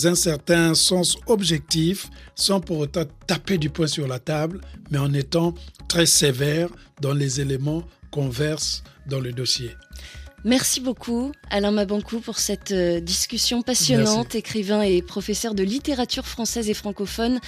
un 0.03 0.15
certain 0.15 0.73
sens 0.75 1.17
objectif, 1.27 2.09
sans 2.35 2.59
pour 2.59 2.79
autant 2.79 3.03
taper 3.27 3.57
du 3.57 3.69
poing 3.69 3.87
sur 3.87 4.07
la 4.07 4.19
table, 4.19 4.61
mais 4.91 4.97
en 4.97 5.13
étant 5.13 5.53
très 5.87 6.05
sévère 6.05 6.69
dans 7.01 7.13
les 7.13 7.41
éléments 7.41 7.83
qu'on 8.11 8.29
verse 8.29 8.83
dans 9.07 9.19
le 9.19 9.31
dossier. 9.31 9.71
Merci 10.45 10.79
beaucoup 10.79 11.33
Alain 11.49 11.71
Mabankou 11.71 12.19
pour 12.19 12.39
cette 12.39 12.71
euh, 12.71 13.01
discussion 13.01 13.61
passionnante, 13.61 14.27
Merci. 14.27 14.37
écrivain 14.37 14.81
et 14.81 15.01
professeur 15.01 15.53
de 15.53 15.63
littérature 15.63 16.25
française 16.25 16.69
et 16.69 16.73
francophone 16.73 17.39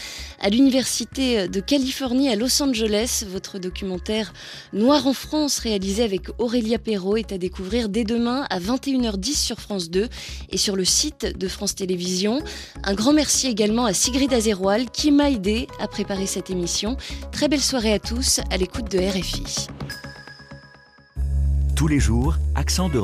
à 0.41 0.49
l'Université 0.49 1.47
de 1.47 1.59
Californie 1.61 2.29
à 2.29 2.35
Los 2.35 2.61
Angeles. 2.61 3.23
Votre 3.29 3.59
documentaire 3.59 4.33
Noir 4.73 5.07
en 5.07 5.13
France 5.13 5.59
réalisé 5.59 6.03
avec 6.03 6.27
Aurélia 6.37 6.79
Perrault 6.79 7.15
est 7.15 7.31
à 7.31 7.37
découvrir 7.37 7.87
dès 7.87 8.03
demain 8.03 8.45
à 8.49 8.59
21h10 8.59 9.37
sur 9.37 9.61
France 9.61 9.89
2 9.89 10.09
et 10.49 10.57
sur 10.57 10.75
le 10.75 10.83
site 10.83 11.37
de 11.37 11.47
France 11.47 11.75
Télévisions. 11.75 12.41
Un 12.83 12.93
grand 12.93 13.13
merci 13.13 13.47
également 13.47 13.85
à 13.85 13.93
Sigrid 13.93 14.33
Azeroual 14.33 14.89
qui 14.91 15.11
m'a 15.11 15.31
aidé 15.31 15.67
à 15.79 15.87
préparer 15.87 16.25
cette 16.25 16.49
émission. 16.49 16.97
Très 17.31 17.47
belle 17.47 17.61
soirée 17.61 17.93
à 17.93 17.99
tous 17.99 18.41
à 18.49 18.57
l'écoute 18.57 18.91
de 18.91 18.99
RFI. 18.99 19.67
Tous 21.81 21.87
les 21.87 21.99
jours, 21.99 22.35
accent 22.53 22.89
de 22.89 22.99